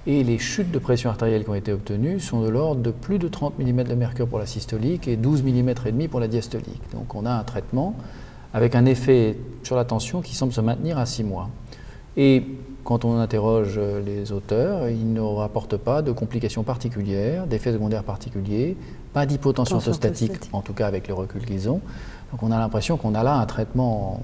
Et 0.07 0.23
les 0.23 0.37
chutes 0.37 0.71
de 0.71 0.77
pression 0.77 1.09
artérielle 1.09 1.43
qui 1.43 1.49
ont 1.49 1.55
été 1.55 1.73
obtenues 1.73 2.19
sont 2.19 2.41
de 2.41 2.49
l'ordre 2.49 2.81
de 2.81 2.91
plus 2.91 3.17
de 3.17 3.27
30 3.27 3.57
mm 3.57 3.83
de 3.83 3.95
mercure 3.95 4.27
pour 4.27 4.37
la 4.37 4.45
systolique 4.45 5.07
et 5.07 5.15
12 5.15 5.41
mm 5.41 5.69
et 5.69 5.91
demi 5.91 6.07
pour 6.07 6.19
la 6.19 6.27
diastolique. 6.27 6.81
Donc 6.93 7.15
on 7.15 7.25
a 7.25 7.31
un 7.31 7.43
traitement 7.43 7.95
avec 8.53 8.75
un 8.75 8.85
effet 8.85 9.37
sur 9.63 9.75
la 9.75 9.83
tension 9.83 10.21
qui 10.21 10.35
semble 10.35 10.53
se 10.53 10.61
maintenir 10.61 10.99
à 10.99 11.07
6 11.07 11.23
mois. 11.23 11.49
Et 12.17 12.43
quand 12.83 13.03
on 13.03 13.17
interroge 13.17 13.79
les 14.05 14.31
auteurs, 14.31 14.87
ils 14.89 15.11
ne 15.11 15.19
rapportent 15.19 15.77
pas 15.77 16.03
de 16.03 16.11
complications 16.11 16.61
particulières, 16.61 17.47
d'effets 17.47 17.73
secondaires 17.73 18.03
particuliers, 18.03 18.77
pas 19.11 19.25
d'hypotension 19.25 19.77
orthostatique, 19.77 20.33
en 20.53 20.61
tout 20.61 20.73
cas 20.73 20.85
avec 20.85 21.07
le 21.07 21.15
recul 21.15 21.43
qu'ils 21.43 21.67
ont. 21.67 21.81
Donc 22.35 22.49
on 22.49 22.51
a 22.51 22.59
l'impression 22.59 22.97
qu'on 22.97 23.15
a 23.15 23.23
là 23.23 23.37
un 23.37 23.45
traitement 23.45 24.19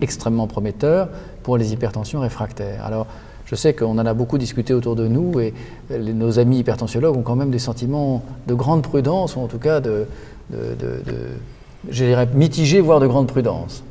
extrêmement 0.00 0.46
prometteur 0.46 1.10
pour 1.42 1.58
les 1.58 1.74
hypertensions 1.74 2.20
réfractaires. 2.20 2.86
Alors, 2.86 3.06
je 3.44 3.54
sais 3.54 3.74
qu'on 3.74 3.98
en 3.98 4.06
a 4.06 4.14
beaucoup 4.14 4.38
discuté 4.38 4.72
autour 4.72 4.96
de 4.96 5.06
nous 5.06 5.38
et 5.40 5.52
nos 5.90 6.38
amis 6.38 6.60
hypertensiologues 6.60 7.18
ont 7.18 7.22
quand 7.22 7.36
même 7.36 7.50
des 7.50 7.58
sentiments 7.58 8.22
de 8.46 8.54
grande 8.54 8.82
prudence, 8.82 9.36
ou 9.36 9.40
en 9.40 9.46
tout 9.46 9.58
cas 9.58 9.80
de, 9.80 10.06
je 11.90 12.04
dirais, 12.04 12.26
mitigés, 12.32 12.80
voire 12.80 12.98
de 12.98 13.06
grande 13.06 13.26
prudence. 13.26 13.84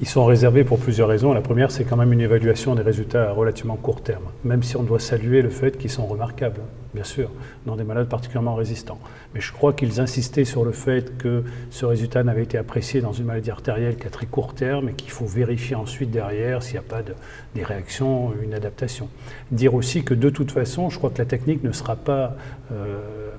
Ils 0.00 0.08
sont 0.08 0.24
réservés 0.24 0.64
pour 0.64 0.78
plusieurs 0.78 1.08
raisons. 1.08 1.32
La 1.32 1.42
première, 1.42 1.70
c'est 1.70 1.84
quand 1.84 1.96
même 1.96 2.12
une 2.12 2.20
évaluation 2.20 2.74
des 2.74 2.82
résultats 2.82 3.28
à 3.28 3.32
relativement 3.32 3.76
court 3.76 4.02
terme, 4.02 4.24
même 4.42 4.62
si 4.62 4.76
on 4.76 4.82
doit 4.82 4.98
saluer 4.98 5.42
le 5.42 5.50
fait 5.50 5.78
qu'ils 5.78 5.90
sont 5.90 6.06
remarquables, 6.06 6.60
bien 6.94 7.04
sûr, 7.04 7.30
dans 7.66 7.76
des 7.76 7.84
malades 7.84 8.08
particulièrement 8.08 8.54
résistants. 8.54 8.98
Mais 9.34 9.40
je 9.40 9.52
crois 9.52 9.74
qu'ils 9.74 10.00
insistaient 10.00 10.46
sur 10.46 10.64
le 10.64 10.72
fait 10.72 11.16
que 11.18 11.44
ce 11.70 11.84
résultat 11.84 12.24
n'avait 12.24 12.42
été 12.42 12.58
apprécié 12.58 13.00
dans 13.00 13.12
une 13.12 13.26
maladie 13.26 13.50
artérielle 13.50 13.96
qu'à 13.96 14.10
très 14.10 14.26
court 14.26 14.54
terme 14.54 14.88
et 14.88 14.92
qu'il 14.94 15.10
faut 15.10 15.26
vérifier 15.26 15.76
ensuite 15.76 16.10
derrière 16.10 16.62
s'il 16.62 16.74
n'y 16.74 16.78
a 16.80 16.88
pas 16.88 17.02
de, 17.02 17.14
des 17.54 17.62
réactions, 17.62 18.32
une 18.42 18.54
adaptation. 18.54 19.08
Dire 19.52 19.74
aussi 19.74 20.02
que 20.04 20.14
de 20.14 20.30
toute 20.30 20.50
façon, 20.50 20.90
je 20.90 20.98
crois 20.98 21.10
que 21.10 21.18
la 21.18 21.26
technique 21.26 21.62
ne 21.62 21.72
sera 21.72 21.96
pas 21.96 22.34
euh, 22.72 23.30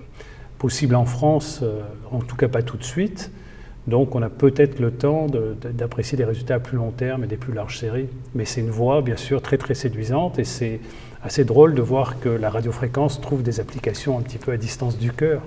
possible 0.59 0.95
en 0.95 1.05
France, 1.05 1.59
euh, 1.61 1.81
en 2.11 2.19
tout 2.19 2.37
cas 2.37 2.47
pas 2.47 2.61
tout 2.61 2.77
de 2.77 2.83
suite. 2.85 3.31
Donc 3.87 4.15
on 4.15 4.21
a 4.21 4.29
peut-être 4.29 4.79
le 4.79 4.91
temps 4.91 5.27
d'apprécier 5.27 6.17
des 6.17 6.23
résultats 6.23 6.55
à 6.55 6.59
plus 6.59 6.77
long 6.77 6.91
terme 6.91 7.23
et 7.25 7.27
des 7.27 7.37
plus 7.37 7.53
larges 7.53 7.79
séries. 7.79 8.07
Mais 8.33 8.45
c'est 8.45 8.61
une 8.61 8.69
voie 8.69 9.01
bien 9.01 9.17
sûr 9.17 9.41
très 9.41 9.57
très 9.57 9.75
séduisante 9.75 10.39
et 10.39 10.45
c'est 10.45 10.79
assez 11.21 11.43
drôle 11.43 11.73
de 11.73 11.81
voir 11.81 12.19
que 12.19 12.29
la 12.29 12.49
radiofréquence 12.49 13.19
trouve 13.21 13.43
des 13.43 13.59
applications 13.59 14.17
un 14.17 14.21
petit 14.21 14.37
peu 14.37 14.51
à 14.51 14.57
distance 14.57 14.97
du 14.97 15.11
cœur. 15.11 15.41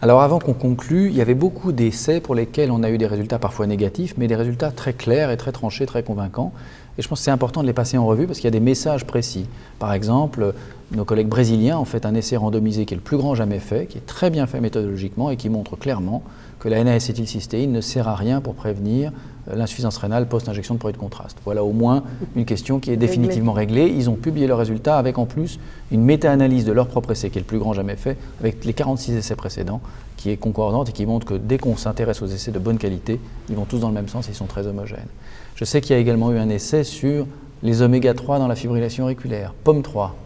Alors 0.00 0.20
avant 0.20 0.38
qu'on 0.38 0.54
conclue, 0.54 1.08
il 1.08 1.16
y 1.16 1.20
avait 1.20 1.34
beaucoup 1.34 1.72
d'essais 1.72 2.20
pour 2.20 2.36
lesquels 2.36 2.70
on 2.70 2.84
a 2.84 2.90
eu 2.90 2.98
des 2.98 3.06
résultats 3.06 3.40
parfois 3.40 3.66
négatifs, 3.66 4.14
mais 4.16 4.28
des 4.28 4.36
résultats 4.36 4.70
très 4.70 4.92
clairs 4.92 5.32
et 5.32 5.36
très 5.36 5.50
tranchés, 5.50 5.86
très 5.86 6.04
convaincants. 6.04 6.52
Et 6.98 7.02
je 7.02 7.08
pense 7.08 7.18
que 7.18 7.24
c'est 7.24 7.32
important 7.32 7.62
de 7.62 7.66
les 7.66 7.72
passer 7.72 7.98
en 7.98 8.06
revue 8.06 8.26
parce 8.26 8.38
qu'il 8.38 8.46
y 8.46 8.48
a 8.48 8.52
des 8.52 8.60
messages 8.60 9.04
précis. 9.04 9.48
Par 9.80 9.92
exemple, 9.92 10.54
nos 10.90 11.04
collègues 11.04 11.28
brésiliens 11.28 11.78
ont 11.78 11.84
fait 11.84 12.06
un 12.06 12.14
essai 12.14 12.36
randomisé 12.36 12.86
qui 12.86 12.94
est 12.94 12.96
le 12.96 13.02
plus 13.02 13.18
grand 13.18 13.34
jamais 13.34 13.58
fait, 13.58 13.86
qui 13.86 13.98
est 13.98 14.06
très 14.06 14.30
bien 14.30 14.46
fait 14.46 14.60
méthodologiquement 14.60 15.30
et 15.30 15.36
qui 15.36 15.48
montre 15.48 15.76
clairement 15.76 16.22
que 16.60 16.68
la 16.68 16.82
NA-acétylcystéine 16.82 17.70
ne 17.70 17.80
sert 17.80 18.08
à 18.08 18.16
rien 18.16 18.40
pour 18.40 18.54
prévenir 18.54 19.12
euh, 19.48 19.54
l'insuffisance 19.54 19.96
rénale 19.98 20.26
post-injection 20.26 20.74
de 20.74 20.78
produits 20.78 20.96
de 20.96 21.00
contraste. 21.00 21.38
Voilà 21.44 21.62
au 21.62 21.72
moins 21.72 22.04
une 22.36 22.46
question 22.46 22.80
qui 22.80 22.90
est 22.90 22.96
définitivement 22.96 23.52
réglée. 23.52 23.92
Ils 23.94 24.08
ont 24.08 24.14
publié 24.14 24.46
leurs 24.46 24.58
résultats 24.58 24.98
avec 24.98 25.18
en 25.18 25.26
plus 25.26 25.60
une 25.92 26.02
méta-analyse 26.02 26.64
de 26.64 26.72
leur 26.72 26.88
propre 26.88 27.12
essai, 27.12 27.30
qui 27.30 27.38
est 27.38 27.42
le 27.42 27.46
plus 27.46 27.58
grand 27.58 27.74
jamais 27.74 27.96
fait, 27.96 28.16
avec 28.40 28.64
les 28.64 28.72
46 28.72 29.14
essais 29.14 29.36
précédents, 29.36 29.80
qui 30.16 30.30
est 30.30 30.36
concordante 30.36 30.88
et 30.88 30.92
qui 30.92 31.06
montre 31.06 31.26
que 31.26 31.34
dès 31.34 31.58
qu'on 31.58 31.76
s'intéresse 31.76 32.22
aux 32.22 32.26
essais 32.26 32.50
de 32.50 32.58
bonne 32.58 32.78
qualité, 32.78 33.20
ils 33.50 33.56
vont 33.56 33.66
tous 33.66 33.78
dans 33.78 33.88
le 33.88 33.94
même 33.94 34.08
sens 34.08 34.26
et 34.28 34.32
ils 34.32 34.34
sont 34.34 34.46
très 34.46 34.66
homogènes. 34.66 35.06
Je 35.54 35.64
sais 35.64 35.80
qu'il 35.80 35.92
y 35.92 35.98
a 35.98 36.00
également 36.00 36.32
eu 36.32 36.38
un 36.38 36.48
essai 36.48 36.82
sur 36.82 37.26
les 37.62 37.82
oméga 37.82 38.14
3 38.14 38.38
dans 38.38 38.48
la 38.48 38.56
fibrillation 38.56 39.04
auriculaire, 39.04 39.52
POM 39.64 39.82
3. 39.82 40.16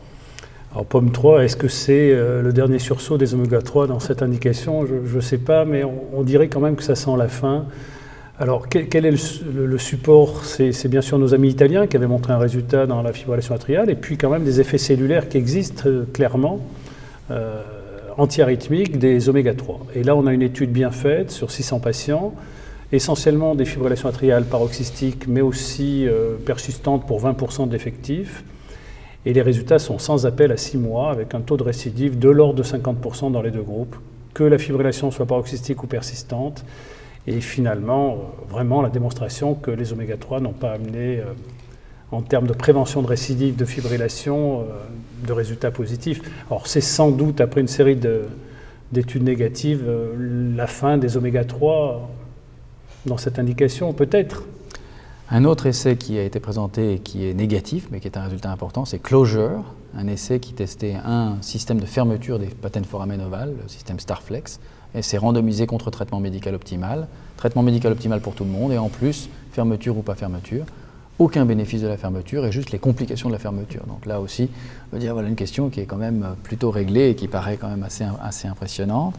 Alors 0.73 0.87
POM 0.87 1.13
3, 1.13 1.45
est-ce 1.45 1.57
que 1.57 1.69
c'est 1.69 2.13
euh, 2.13 2.41
le 2.41 2.51
dernier 2.51 2.79
sursaut 2.79 3.19
des 3.19 3.35
oméga 3.35 3.61
3 3.61 3.89
dans 3.89 4.01
cette 4.01 4.23
indication? 4.23 4.87
Je 4.87 5.17
ne 5.17 5.21
sais 5.21 5.37
pas, 5.37 5.67
mais 5.67 5.85
on, 5.85 6.23
dirait 6.23 6.49
quand 6.49 6.61
même 6.61 6.77
que 6.77 6.83
ça 6.83 6.95
sent 6.95 7.15
la 7.19 7.29
fin. 7.29 7.67
Alors 8.39 8.71
quel, 8.71 9.05
est 9.05 9.11
le, 9.11 9.79
support? 9.79 10.47
C'est 10.47 10.89
bien 10.89 11.03
sûr 11.03 11.19
nos 11.19 11.35
amis 11.35 11.51
italiens 11.51 11.87
qui 11.87 11.99
avaient 11.99 12.07
montré 12.07 12.33
un 12.33 12.39
résultat 12.39 12.87
dans 12.87 13.03
la 13.03 13.13
fibrillation 13.13 13.55
atriale, 13.55 13.91
et 13.91 13.95
puis 13.95 14.17
quand 14.17 14.31
même 14.31 14.45
des 14.45 14.63
effets 14.63 14.79
cellulaires 14.79 15.29
qui 15.29 15.37
existent 15.37 15.83
euh, 15.87 16.07
clairement. 16.11 16.61
Euh, 17.31 17.61
antiarythmiques 18.17 18.99
des 18.99 19.29
oméga 19.29 19.53
3. 19.53 19.89
Et 19.95 20.03
là, 20.03 20.17
on 20.17 20.27
a 20.27 20.33
une 20.33 20.43
étude 20.43 20.71
bien 20.71 20.91
faite 20.91 21.31
sur 21.31 21.51
600 21.51 21.81
patients, 21.81 22.35
essentiellement 22.93 23.55
des 23.55 23.67
fibrillations 23.67 24.09
atriales 24.09 24.45
paroxystiques, 24.45 25.27
mais 25.29 25.41
aussi 25.41 26.07
persistantes 26.45 27.07
pour 27.07 27.23
20% 27.25 27.71
d'effectifs. 27.71 28.45
Et 29.25 29.33
les 29.33 29.43
résultats 29.43 29.79
sont 29.79 29.99
sans 29.99 30.27
appel 30.27 30.51
à 30.51 30.57
6 30.57 30.79
mois, 30.79 31.11
avec 31.11 31.35
un 31.35 31.41
taux 31.41 31.57
de 31.57 31.63
récidive 31.63 32.19
de 32.19 32.29
l'ordre 32.29 32.55
de 32.55 32.63
50% 32.63 33.31
dans 33.31 33.43
les 33.43 33.51
deux 33.51 33.63
groupes, 33.63 33.97
que 34.35 34.43
la 34.43 34.59
fibrillation 34.59 35.11
soit 35.11 35.27
paroxystique 35.27 35.83
ou 35.83 35.87
persistante. 35.87 36.65
Et 37.29 37.41
finalement, 37.41 38.13
euh, 38.15 38.17
vraiment 38.51 38.83
la 38.83 38.89
démonstration 38.89 39.55
que 39.55 39.71
les 39.71 39.93
oméga 39.93 40.17
3 40.17 40.41
n'ont 40.41 40.53
pas 40.53 40.73
amené, 40.73 41.21
euh, 41.21 41.25
en 42.11 42.21
termes 42.21 42.49
de 42.49 42.53
prévention 42.53 43.01
de 43.01 43.07
récidive 43.07 43.55
de 43.55 43.65
fibrillation, 43.65 44.63
euh, 44.63 44.65
de 45.27 45.33
résultats 45.33 45.71
positifs. 45.71 46.21
Alors 46.51 46.67
c'est 46.67 46.81
sans 46.81 47.13
doute, 47.13 47.41
après 47.41 47.61
une 47.61 47.69
série 47.69 47.97
d'études 48.91 49.23
négatives, 49.23 49.85
la 50.57 50.67
fin 50.67 50.99
des 50.99 51.17
oméga 51.17 51.45
3 51.45 52.11
dans 53.07 53.19
cette 53.19 53.39
indication, 53.39 53.93
peut-être. 53.93 54.45
Un 55.35 55.47
autre 55.47 55.65
essai 55.65 55.97
qui 55.97 56.19
a 56.19 56.25
été 56.25 56.41
présenté 56.41 56.93
et 56.93 56.99
qui 56.99 57.27
est 57.27 57.33
négatif, 57.33 57.89
mais 57.91 58.01
qui 58.01 58.07
est 58.07 58.19
un 58.19 58.23
résultat 58.25 58.51
important, 58.51 58.85
c'est 58.85 58.99
Closure, 58.99 59.65
un 59.97 60.07
essai 60.07 60.41
qui 60.41 60.53
testait 60.53 60.95
un 61.07 61.37
système 61.41 61.81
de 61.81 61.87
fermeture 61.87 62.39
des 62.39 62.49
patènes 62.49 62.85
foramen 62.85 63.19
ovales, 63.23 63.55
le 63.63 63.67
système 63.67 63.99
Starflex, 63.99 64.61
et 64.95 65.01
c'est 65.01 65.17
randomisé 65.17 65.67
contre 65.67 65.91
traitement 65.91 66.21
médical 66.21 66.55
optimal. 66.55 67.09
Traitement 67.39 67.63
médical 67.63 67.93
optimal 67.93 68.21
pour 68.21 68.35
tout 68.35 68.45
le 68.45 68.51
monde, 68.51 68.73
et 68.73 68.77
en 68.79 68.91
plus, 68.91 69.31
fermeture 69.53 69.97
ou 69.97 70.03
pas 70.03 70.15
fermeture. 70.15 70.67
Aucun 71.19 71.47
bénéfice 71.47 71.81
de 71.81 71.89
la 71.89 71.97
fermeture 71.97 72.45
et 72.45 72.53
juste 72.53 72.71
les 72.71 72.79
complications 72.79 73.31
de 73.31 73.33
la 73.33 73.39
fermeture. 73.39 73.87
Donc 73.87 74.05
là 74.05 74.21
aussi, 74.21 74.51
on 74.93 74.99
dire 74.99 75.15
voilà 75.15 75.31
une 75.31 75.35
question 75.35 75.71
qui 75.71 75.81
est 75.81 75.87
quand 75.87 75.97
même 75.97 76.37
plutôt 76.43 76.71
réglée 76.71 77.09
et 77.09 77.15
qui 77.15 77.27
paraît 77.27 77.57
quand 77.57 77.69
même 77.69 77.85
assez, 77.85 78.05
assez 78.23 78.49
impressionnante. 78.49 79.15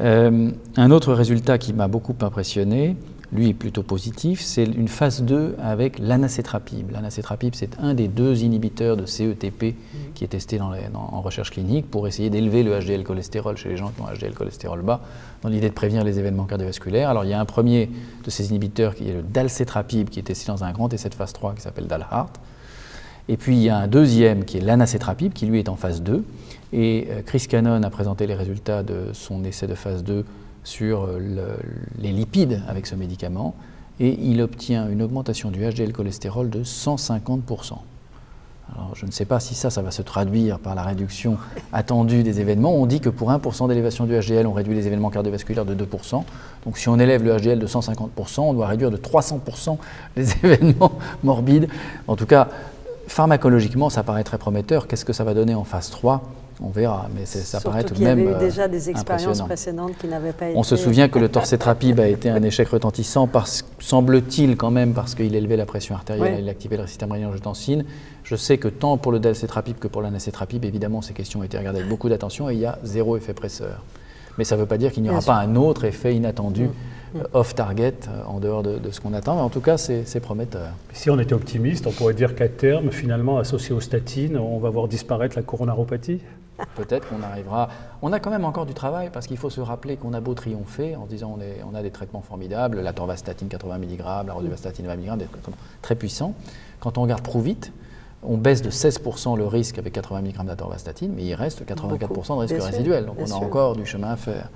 Euh, 0.00 0.50
un 0.76 0.90
autre 0.90 1.14
résultat 1.14 1.56
qui 1.56 1.72
m'a 1.72 1.88
beaucoup 1.88 2.14
impressionné, 2.20 2.94
lui 3.32 3.50
est 3.50 3.54
plutôt 3.54 3.82
positif, 3.82 4.40
c'est 4.40 4.64
une 4.64 4.88
phase 4.88 5.22
2 5.22 5.56
avec 5.62 5.98
l'anacétrapib. 6.00 6.90
L'anacétrapib, 6.90 7.54
c'est 7.54 7.78
un 7.78 7.94
des 7.94 8.08
deux 8.08 8.42
inhibiteurs 8.42 8.96
de 8.96 9.06
CETP 9.06 9.76
qui 10.14 10.24
est 10.24 10.28
testé 10.28 10.60
en 10.60 11.20
recherche 11.20 11.52
clinique 11.52 11.88
pour 11.88 12.08
essayer 12.08 12.28
d'élever 12.28 12.64
le 12.64 12.78
HDL 12.78 13.04
cholestérol 13.04 13.56
chez 13.56 13.68
les 13.68 13.76
gens 13.76 13.90
qui 13.90 14.02
ont 14.02 14.06
HDL 14.06 14.34
cholestérol 14.34 14.82
bas, 14.82 15.00
dans 15.42 15.48
l'idée 15.48 15.68
de 15.68 15.74
prévenir 15.74 16.02
les 16.02 16.18
événements 16.18 16.44
cardiovasculaires. 16.44 17.08
Alors 17.08 17.24
il 17.24 17.30
y 17.30 17.32
a 17.32 17.40
un 17.40 17.44
premier 17.44 17.88
de 18.24 18.30
ces 18.30 18.50
inhibiteurs 18.50 18.96
qui 18.96 19.08
est 19.08 19.12
le 19.12 19.22
dalcétrapib, 19.22 20.08
qui 20.08 20.18
est 20.18 20.24
testé 20.24 20.50
dans 20.50 20.64
un 20.64 20.72
grand 20.72 20.92
essai 20.92 21.08
de 21.08 21.14
phase 21.14 21.32
3 21.32 21.54
qui 21.54 21.62
s'appelle 21.62 21.86
DALHART. 21.86 22.32
Et 23.28 23.36
puis 23.36 23.54
il 23.54 23.62
y 23.62 23.68
a 23.68 23.76
un 23.76 23.86
deuxième 23.86 24.44
qui 24.44 24.58
est 24.58 24.60
l'anacétrapib, 24.60 25.32
qui 25.32 25.46
lui 25.46 25.60
est 25.60 25.68
en 25.68 25.76
phase 25.76 26.02
2. 26.02 26.24
Et 26.72 27.06
euh, 27.10 27.22
Chris 27.24 27.46
Cannon 27.48 27.82
a 27.82 27.90
présenté 27.90 28.26
les 28.26 28.34
résultats 28.34 28.82
de 28.82 29.12
son 29.12 29.44
essai 29.44 29.68
de 29.68 29.76
phase 29.76 30.02
2 30.02 30.24
sur 30.64 31.08
les 31.98 32.12
lipides 32.12 32.62
avec 32.68 32.86
ce 32.86 32.94
médicament 32.94 33.54
et 34.00 34.18
il 34.22 34.40
obtient 34.40 34.88
une 34.88 35.02
augmentation 35.02 35.50
du 35.50 35.60
HDL 35.60 35.92
cholestérol 35.92 36.48
de 36.48 36.64
150%. 36.64 37.74
Alors, 38.74 38.92
je 38.94 39.04
ne 39.04 39.10
sais 39.10 39.24
pas 39.24 39.40
si 39.40 39.54
ça, 39.54 39.68
ça 39.68 39.82
va 39.82 39.90
se 39.90 40.00
traduire 40.00 40.58
par 40.58 40.74
la 40.74 40.82
réduction 40.82 41.36
attendue 41.72 42.22
des 42.22 42.40
événements. 42.40 42.72
On 42.74 42.86
dit 42.86 43.00
que 43.00 43.08
pour 43.08 43.30
1% 43.30 43.68
d'élévation 43.68 44.06
du 44.06 44.18
HDL, 44.18 44.46
on 44.46 44.52
réduit 44.52 44.74
les 44.74 44.86
événements 44.86 45.10
cardiovasculaires 45.10 45.64
de 45.64 45.74
2%. 45.74 46.22
Donc 46.64 46.78
si 46.78 46.88
on 46.88 46.98
élève 46.98 47.22
le 47.24 47.36
HDL 47.36 47.58
de 47.58 47.66
150%, 47.66 48.40
on 48.40 48.54
doit 48.54 48.68
réduire 48.68 48.90
de 48.90 48.96
300% 48.96 49.76
les 50.16 50.32
événements 50.44 50.92
morbides. 51.22 51.68
En 52.06 52.16
tout 52.16 52.26
cas, 52.26 52.48
pharmacologiquement, 53.06 53.90
ça 53.90 54.02
paraît 54.02 54.24
très 54.24 54.38
prometteur. 54.38 54.86
Qu'est-ce 54.86 55.04
que 55.04 55.12
ça 55.12 55.24
va 55.24 55.34
donner 55.34 55.54
en 55.54 55.64
phase 55.64 55.90
3 55.90 56.22
on 56.62 56.68
verra, 56.68 57.08
mais 57.14 57.24
ça 57.26 57.60
paraît 57.60 57.84
tout 57.84 57.94
de 57.94 58.02
même. 58.02 58.18
Il 58.18 58.24
y 58.24 58.28
avait 58.28 58.36
eu 58.36 58.38
déjà 58.38 58.68
des 58.68 58.90
expériences 58.90 59.40
précédentes 59.42 59.96
qui 59.98 60.06
n'avaient 60.06 60.32
pas 60.32 60.48
été. 60.48 60.58
On 60.58 60.62
se 60.62 60.76
souvient 60.76 61.08
que 61.08 61.18
le 61.18 61.28
torcetrapib 61.28 61.98
a 62.00 62.08
été 62.08 62.28
un 62.30 62.42
échec 62.42 62.68
retentissant, 62.68 63.28
semble-t-il 63.78 64.56
quand 64.56 64.70
même, 64.70 64.92
parce 64.92 65.14
qu'il 65.14 65.34
élevait 65.34 65.56
la 65.56 65.66
pression 65.66 65.94
artérielle 65.94 66.38
et 66.38 66.42
il 66.42 66.48
activait 66.48 66.76
le 66.76 66.86
système 66.86 67.12
rénine-angiotensine. 67.12 67.84
Je 68.24 68.36
sais 68.36 68.58
que 68.58 68.68
tant 68.68 68.96
pour 68.96 69.12
le 69.12 69.18
dalcetrapib 69.18 69.78
que 69.78 69.88
pour 69.88 70.02
l'anacétrapib, 70.02 70.64
évidemment, 70.64 71.02
ces 71.02 71.14
questions 71.14 71.40
ont 71.40 71.44
été 71.44 71.58
regardées 71.58 71.80
avec 71.80 71.90
beaucoup 71.90 72.08
d'attention 72.08 72.50
et 72.50 72.54
il 72.54 72.60
y 72.60 72.66
a 72.66 72.78
zéro 72.84 73.16
effet 73.16 73.34
presseur. 73.34 73.82
Mais 74.38 74.44
ça 74.44 74.56
ne 74.56 74.60
veut 74.60 74.66
pas 74.66 74.78
dire 74.78 74.92
qu'il 74.92 75.02
n'y 75.02 75.10
aura 75.10 75.22
pas 75.22 75.36
un 75.36 75.56
autre 75.56 75.84
effet 75.84 76.14
inattendu. 76.14 76.64
Mm. 76.64 76.70
Euh, 77.16 77.24
off-target, 77.32 78.06
euh, 78.06 78.22
en 78.28 78.38
dehors 78.38 78.62
de, 78.62 78.78
ce 78.92 79.00
qu'on 79.00 79.14
attend. 79.14 79.34
Mais 79.34 79.42
en 79.42 79.48
tout 79.48 79.60
cas, 79.60 79.76
c'est 79.76 80.20
prometteur. 80.20 80.68
Si 80.92 81.10
on 81.10 81.18
était 81.18 81.34
optimiste, 81.34 81.86
on 81.88 81.90
pourrait 81.90 82.14
dire 82.14 82.36
qu'à 82.36 82.48
terme, 82.48 82.92
finalement, 82.92 83.38
associé 83.38 83.74
aux 83.74 83.80
statines, 83.80 84.36
on 84.38 84.58
va 84.58 84.70
voir 84.70 84.86
disparaître 84.86 85.36
la 85.36 85.42
coronaropathie 85.42 86.20
Peut-être 86.76 87.08
qu'on 87.08 87.22
arrivera. 87.22 87.68
On 88.02 88.12
a 88.12 88.20
quand 88.20 88.30
même 88.30 88.44
encore 88.44 88.66
du 88.66 88.74
travail 88.74 89.10
parce 89.12 89.26
qu'il 89.26 89.36
faut 89.36 89.50
se 89.50 89.60
rappeler 89.60 89.96
qu'on 89.96 90.12
a 90.14 90.20
beau 90.20 90.34
triompher 90.34 90.96
en 90.96 91.06
disant 91.06 91.38
on, 91.38 91.70
on 91.70 91.74
a 91.74 91.82
des 91.82 91.90
traitements 91.90 92.22
formidables, 92.22 92.80
la 92.80 92.92
torvastatine 92.92 93.48
80 93.48 93.78
mg, 93.78 93.98
la 94.26 94.32
rosuvastatine 94.32 94.86
20 94.86 94.96
mg, 94.96 95.18
des 95.18 95.26
traitements 95.26 95.56
très 95.82 95.94
puissants. 95.94 96.34
Quand 96.80 96.98
on 96.98 97.02
regarde 97.02 97.26
vite, 97.38 97.72
on 98.22 98.36
baisse 98.36 98.62
de 98.62 98.70
16% 98.70 99.36
le 99.36 99.46
risque 99.46 99.78
avec 99.78 99.94
80 99.94 100.20
mg 100.22 100.44
d'atorvastatine, 100.46 101.12
mais 101.14 101.24
il 101.24 101.34
reste 101.34 101.64
84% 101.64 102.36
de 102.36 102.52
risque 102.52 102.62
résiduel. 102.62 103.06
donc 103.06 103.16
on 103.18 103.30
a 103.30 103.34
encore 103.34 103.76
du 103.76 103.86
chemin 103.86 104.10
à 104.12 104.16
faire. 104.16 104.48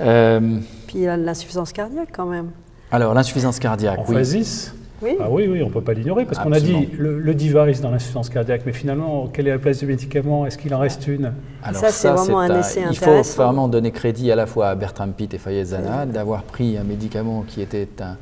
Euh, 0.00 0.58
Puis 0.86 0.98
il 0.98 1.02
y 1.02 1.08
a 1.08 1.16
l'insuffisance 1.16 1.72
cardiaque 1.72 2.10
quand 2.12 2.26
même. 2.26 2.50
Alors 2.90 3.14
l'insuffisance 3.14 3.58
cardiaque, 3.58 4.00
en 4.00 4.12
oui. 4.12 4.68
Oui. 5.02 5.16
Ah 5.20 5.26
oui, 5.28 5.46
oui, 5.46 5.62
on 5.62 5.66
ne 5.66 5.72
peut 5.72 5.82
pas 5.82 5.92
l'ignorer, 5.92 6.24
parce 6.24 6.38
qu'on 6.38 6.52
a 6.52 6.60
dit 6.60 6.88
le, 6.98 7.18
le, 7.18 7.34
device 7.34 7.80
dans 7.80 7.90
l'insuffisance 7.90 8.30
cardiaque, 8.30 8.62
mais 8.64 8.72
finalement, 8.72 9.26
quelle 9.26 9.46
est 9.46 9.50
la 9.50 9.58
place 9.58 9.78
du 9.78 9.86
médicament? 9.86 10.46
Est-ce 10.46 10.56
qu'il 10.56 10.74
en 10.74 10.78
reste 10.78 11.06
une? 11.06 11.32
Alors 11.62 11.80
ça, 11.80 11.90
c'est 11.90 12.08
vraiment 12.08 12.40
un 12.40 12.60
essai 12.60 12.82
Il 12.90 12.96
faut 12.96 13.22
vraiment 13.22 13.68
donner 13.68 13.90
crédit 13.90 14.32
à 14.32 14.36
la 14.36 14.46
fois 14.46 14.68
à 14.68 14.74
Bertram 14.74 15.12
Pitt 15.12 15.34
et 15.34 15.38
Fayez 15.38 15.64
Zana 15.64 16.06
d'avoir 16.06 16.44
pris 16.44 16.78
un 16.78 16.84
médicament 16.84 17.44
qui 17.46 17.60
était 17.60 17.88
un, 18.00 18.16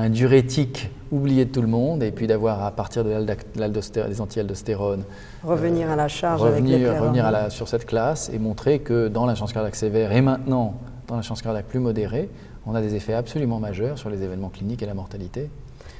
un, 0.00 0.08
diurétique 0.10 0.90
oublié 1.10 1.44
de 1.44 1.50
tout 1.50 1.60
le 1.60 1.68
monde, 1.68 2.02
et 2.04 2.12
puis 2.12 2.28
d'avoir, 2.28 2.62
à 2.64 2.70
partir 2.70 3.02
de 3.04 3.12
des 3.12 4.20
anti-aldostérone, 4.20 5.02
revenir 5.42 5.90
à 5.90 5.96
la 5.96 6.08
charge 6.08 6.40
revenir, 6.40 6.88
avec 6.88 7.00
revenir 7.00 7.26
à 7.26 7.30
la, 7.32 7.50
sur 7.50 7.66
cette 7.66 7.84
classe 7.84 8.30
et 8.32 8.38
montrer 8.38 8.78
que 8.78 9.08
dans 9.08 9.26
l'insuffisance 9.26 9.52
cardiaque 9.52 9.76
sévère 9.76 10.12
et 10.12 10.20
maintenant 10.20 10.74
dans 11.08 11.16
l'insuffisance 11.16 11.42
cardiaque 11.42 11.66
plus 11.66 11.80
modérée, 11.80 12.30
on 12.64 12.76
a 12.76 12.80
des 12.80 12.94
effets 12.94 13.14
absolument 13.14 13.58
majeurs 13.58 13.98
sur 13.98 14.08
les 14.08 14.22
événements 14.22 14.50
cliniques 14.50 14.82
et 14.82 14.86
la 14.86 14.94
mortalité. 14.94 15.50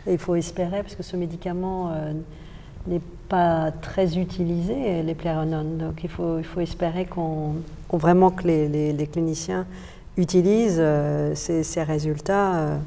Il 0.06 0.18
faut 0.18 0.34
espérer, 0.34 0.82
parce 0.82 0.94
que 0.94 1.02
ce 1.02 1.16
médicament 1.16 1.90
euh, 1.92 2.12
n'est 2.86 3.00
pas 3.28 3.70
très 3.70 4.18
utilisé, 4.18 5.02
les 5.02 5.14
pléronones. 5.14 5.78
Donc 5.78 6.02
il 6.02 6.10
faut, 6.10 6.38
il 6.38 6.44
faut 6.44 6.60
espérer 6.60 7.06
qu'on, 7.06 7.54
vraiment 7.92 8.30
que 8.30 8.46
les, 8.46 8.92
les, 8.92 9.06
cliniciens 9.06 9.66
utilisent 10.16 10.78
euh, 10.80 11.34
ces, 11.34 11.62
ces, 11.62 11.82
résultats. 11.82 12.78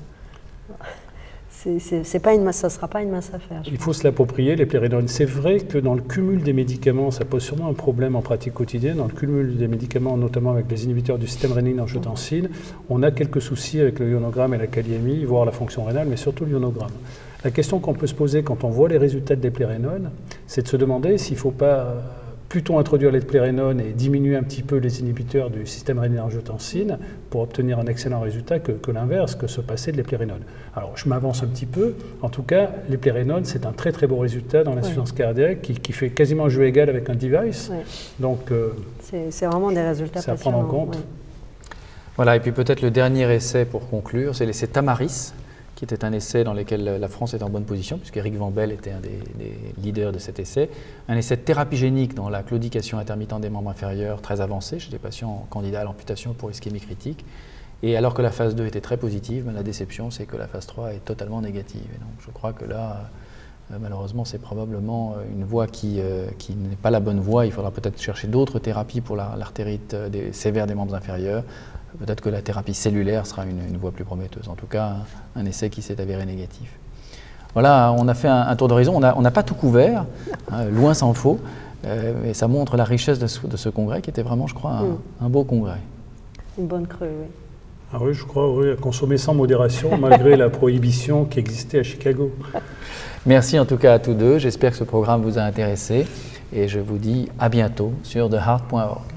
Euh, 1.68 1.80
c'est 1.80 2.20
pas 2.20 2.34
une 2.34 2.52
ça 2.52 2.68
ne 2.68 2.72
sera 2.72 2.88
pas 2.88 3.02
une 3.02 3.10
mince 3.10 3.32
affaire. 3.34 3.62
Il 3.66 3.78
faut 3.78 3.94
se 3.94 4.04
l'approprier, 4.04 4.56
les 4.56 4.66
plérénones. 4.66 5.08
C'est 5.08 5.26
vrai 5.26 5.60
que 5.60 5.78
dans 5.78 5.96
le 5.96 6.02
cumul 6.02 6.44
des 6.44 6.54
médicaments, 6.54 7.12
ça 7.12 7.26
pose 7.26 7.44
sûrement 7.44 7.68
un 7.68 7.74
problème 7.74 8.16
en 8.16 8.22
pratique 8.22 8.54
quotidienne. 8.54 8.98
Dans 8.98 9.08
le 9.08 9.14
cumul 9.14 9.58
des 9.58 9.68
médicaments, 9.68 10.18
notamment 10.18 10.52
avec 10.52 10.70
les 10.70 10.86
inhibiteurs 10.86 11.18
du 11.18 11.28
système 11.28 11.52
rénine-angiotensine, 11.52 12.50
on 12.90 13.04
a 13.04 13.12
quelques 13.12 13.42
soucis 13.42 13.80
avec 13.80 14.00
le 14.00 14.12
ionogramme 14.12 14.54
et 14.54 14.58
la 14.58 14.68
kaliémie, 14.68 15.26
voire 15.26 15.46
la 15.46 15.52
fonction 15.52 15.84
rénale, 15.84 16.08
mais 16.10 16.18
surtout 16.18 16.46
l'ionogramme. 16.46 16.92
La 17.44 17.52
question 17.52 17.80
qu'on 17.80 17.94
peut 17.94 18.08
se 18.08 18.16
poser 18.16 18.44
quand 18.44 18.64
on 18.64 18.70
voit 18.70 18.90
les 18.90 18.98
résultats 18.98 19.36
des 19.36 19.52
plérénones, 19.52 20.10
c'est 20.48 20.64
de 20.64 20.68
se 20.68 20.78
demander 20.78 21.18
s'il 21.18 21.36
ne 21.36 21.40
faut 21.40 21.52
pas 21.52 21.96
plutôt 22.50 22.78
introduire 22.78 23.12
les 23.12 23.20
plérénones 23.22 23.80
et 23.80 23.92
diminuer 23.92 24.36
un 24.36 24.44
petit 24.44 24.62
peu 24.62 24.78
les 24.78 25.00
inhibiteurs 25.00 25.50
du 25.50 25.66
système 25.66 26.00
rénine-angiotensine 26.00 27.00
pour 27.30 27.42
obtenir 27.42 27.80
un 27.80 27.86
excellent 27.86 28.20
résultat 28.20 28.60
que, 28.60 28.92
l'inverse, 28.92 29.36
que 29.36 29.48
se 29.48 29.62
passer 29.62 29.92
de 29.92 29.98
l'éplérénone. 29.98 30.42
Alors 30.76 30.96
je 30.96 31.10
m'avance 31.10 31.44
un 31.44 31.48
petit 31.48 31.66
peu. 31.66 31.96
En 32.22 32.30
tout 32.30 32.44
cas, 32.44 32.72
l'éplérénone, 32.90 33.46
c'est 33.46 33.66
un 33.66 33.72
très 33.72 33.92
très 33.92 34.08
beau 34.08 34.18
résultat 34.18 34.64
dans 34.64 34.76
l'insuffisance 34.76 35.12
cardiaque 35.12 35.62
qui, 35.62 35.92
fait 35.92 36.10
quasiment 36.10 36.50
jeu 36.50 36.66
égal 36.66 36.90
avec 36.90 37.10
un 37.10 37.16
device. 37.16 37.72
Donc 38.20 38.52
euh, 38.52 38.70
c'est 39.30 39.46
vraiment 39.46 39.72
des 39.72 39.82
résultats 39.82 40.20
à 40.26 40.36
prendre 40.36 40.58
en 40.58 40.66
compte. 40.66 40.98
Voilà, 42.16 42.36
et 42.38 42.40
puis 42.40 42.52
peut-être 42.52 42.82
le 42.82 42.92
dernier 42.92 43.30
essai 43.34 43.66
pour 43.66 43.90
conclure, 43.90 44.34
c'est 44.36 44.46
l'essai 44.46 44.68
Tamaris, 44.68 45.34
qui 45.76 45.84
était 45.84 46.06
un 46.06 46.14
essai 46.14 46.44
dans 46.44 46.54
lequel 46.54 46.84
la 46.84 47.08
France 47.08 47.34
est 47.34 47.44
en 47.44 47.50
bonne 47.50 47.66
position, 47.66 47.98
puisqu'Éric 47.98 48.36
Van 48.36 48.50
Bell 48.50 48.72
était 48.72 48.92
un 48.92 49.00
des, 49.00 49.20
leaders 49.82 50.12
de 50.12 50.20
cet 50.20 50.40
essai. 50.40 50.70
Un 51.08 51.18
essai 51.18 51.38
thérapie 51.38 51.78
génique 51.78 52.14
dans 52.14 52.30
la 52.30 52.44
claudication 52.44 52.98
intermittente 52.98 53.42
des 53.42 53.50
membres 53.50 53.70
inférieurs 53.70 54.22
très 54.22 54.42
avancé 54.42 54.80
chez 54.80 54.90
des 54.90 55.00
patients 55.00 55.46
candidats 55.50 55.82
à 55.82 55.84
l'amputation 55.84 56.34
pour 56.34 56.50
ischémie 56.50 56.80
critique. 56.80 57.26
Et 57.84 57.98
alors 57.98 58.14
que 58.14 58.22
la 58.22 58.32
phase 58.32 58.56
2 58.56 58.66
était 58.66 58.82
très 58.82 58.98
positive, 58.98 59.44
ben, 59.46 59.52
la 59.52 59.64
déception, 59.64 60.10
c'est 60.12 60.26
que 60.26 60.38
la 60.38 60.48
phase 60.48 60.66
3 60.66 60.94
est 60.94 61.04
totalement 61.04 61.42
négative. 61.42 61.86
Et 61.94 62.00
donc 62.00 62.10
je 62.26 62.32
crois 62.32 62.54
que 62.54 62.64
là, 62.66 63.10
euh, 63.72 63.78
malheureusement, 63.82 64.26
c'est 64.26 64.38
probablement 64.38 65.16
euh, 65.18 65.24
une 65.32 65.44
voie 65.44 65.66
euh, 65.84 66.28
qui 66.38 66.56
n'est 66.56 66.76
pas 66.76 66.92
la 66.92 67.00
bonne 67.00 67.20
voie. 67.20 67.46
Il 67.46 67.52
faudra 67.52 67.72
peut-être 67.72 68.02
chercher 68.02 68.28
d'autres 68.28 68.60
thérapies 68.60 69.02
pour 69.02 69.16
l'artérite 69.16 69.96
sévère 70.32 70.68
des 70.68 70.76
membres 70.76 70.96
inférieurs, 70.96 71.44
peut-être 72.00 72.22
que 72.22 72.30
la 72.30 72.42
thérapie 72.42 72.74
cellulaire 72.74 73.26
sera 73.26 73.46
une, 73.46 73.78
voie 73.78 73.92
plus 73.92 74.04
prometteuse. 74.04 74.50
En 74.50 74.56
tout 74.56 74.66
cas, 74.66 74.98
un, 75.36 75.46
essai 75.46 75.70
qui 75.70 75.82
s'est 75.82 76.00
avéré 76.00 76.26
négatif. 76.26 76.70
Voilà, 77.54 77.94
on 77.98 78.08
a 78.08 78.14
fait 78.14 78.28
un, 78.28 78.56
tour 78.56 78.68
d'horizon. 78.68 78.96
On 78.96 79.22
n'a 79.22 79.32
pas 79.32 79.44
tout 79.44 79.56
couvert, 79.56 80.06
hein, 80.52 80.66
loin 80.66 80.94
s'en 80.94 81.14
faut, 81.14 81.40
euh, 81.86 82.30
et 82.30 82.34
ça 82.34 82.48
montre 82.48 82.76
la 82.78 82.84
richesse 82.84 83.20
de 83.20 83.28
ce, 83.28 83.70
congrès 83.70 84.02
qui 84.02 84.10
était 84.10 84.24
vraiment, 84.24 84.48
je 84.48 84.54
crois, 84.54 84.82
un, 85.22 85.30
beau 85.30 85.44
congrès. 85.44 85.80
Une 86.58 86.68
bonne 86.68 86.88
crue, 86.88 87.08
oui. 87.08 87.28
Ah 87.94 87.98
oui, 88.02 88.14
je 88.14 88.26
crois, 88.26 88.52
oui, 88.54 88.76
consommer 88.82 89.18
sans 89.18 89.34
modération 89.34 89.98
malgré 90.00 90.36
la 90.36 90.50
prohibition 90.50 91.26
qui 91.26 91.40
existait 91.40 91.80
à 91.80 91.84
Chicago. 91.84 92.32
Merci 93.26 93.58
en 93.58 93.66
tout 93.66 93.78
cas 93.78 93.94
à 93.94 94.00
tous 94.00 94.14
deux. 94.14 94.38
J'espère 94.38 94.72
que 94.72 94.78
ce 94.78 94.84
programme 94.84 95.22
vous 95.22 95.38
a 95.38 95.42
intéressé 95.42 96.06
et 96.52 96.68
je 96.68 96.80
vous 96.80 96.98
dis 96.98 97.30
à 97.40 97.50
bientôt 97.50 97.94
sur 98.04 98.30
theheart.org. 98.30 99.15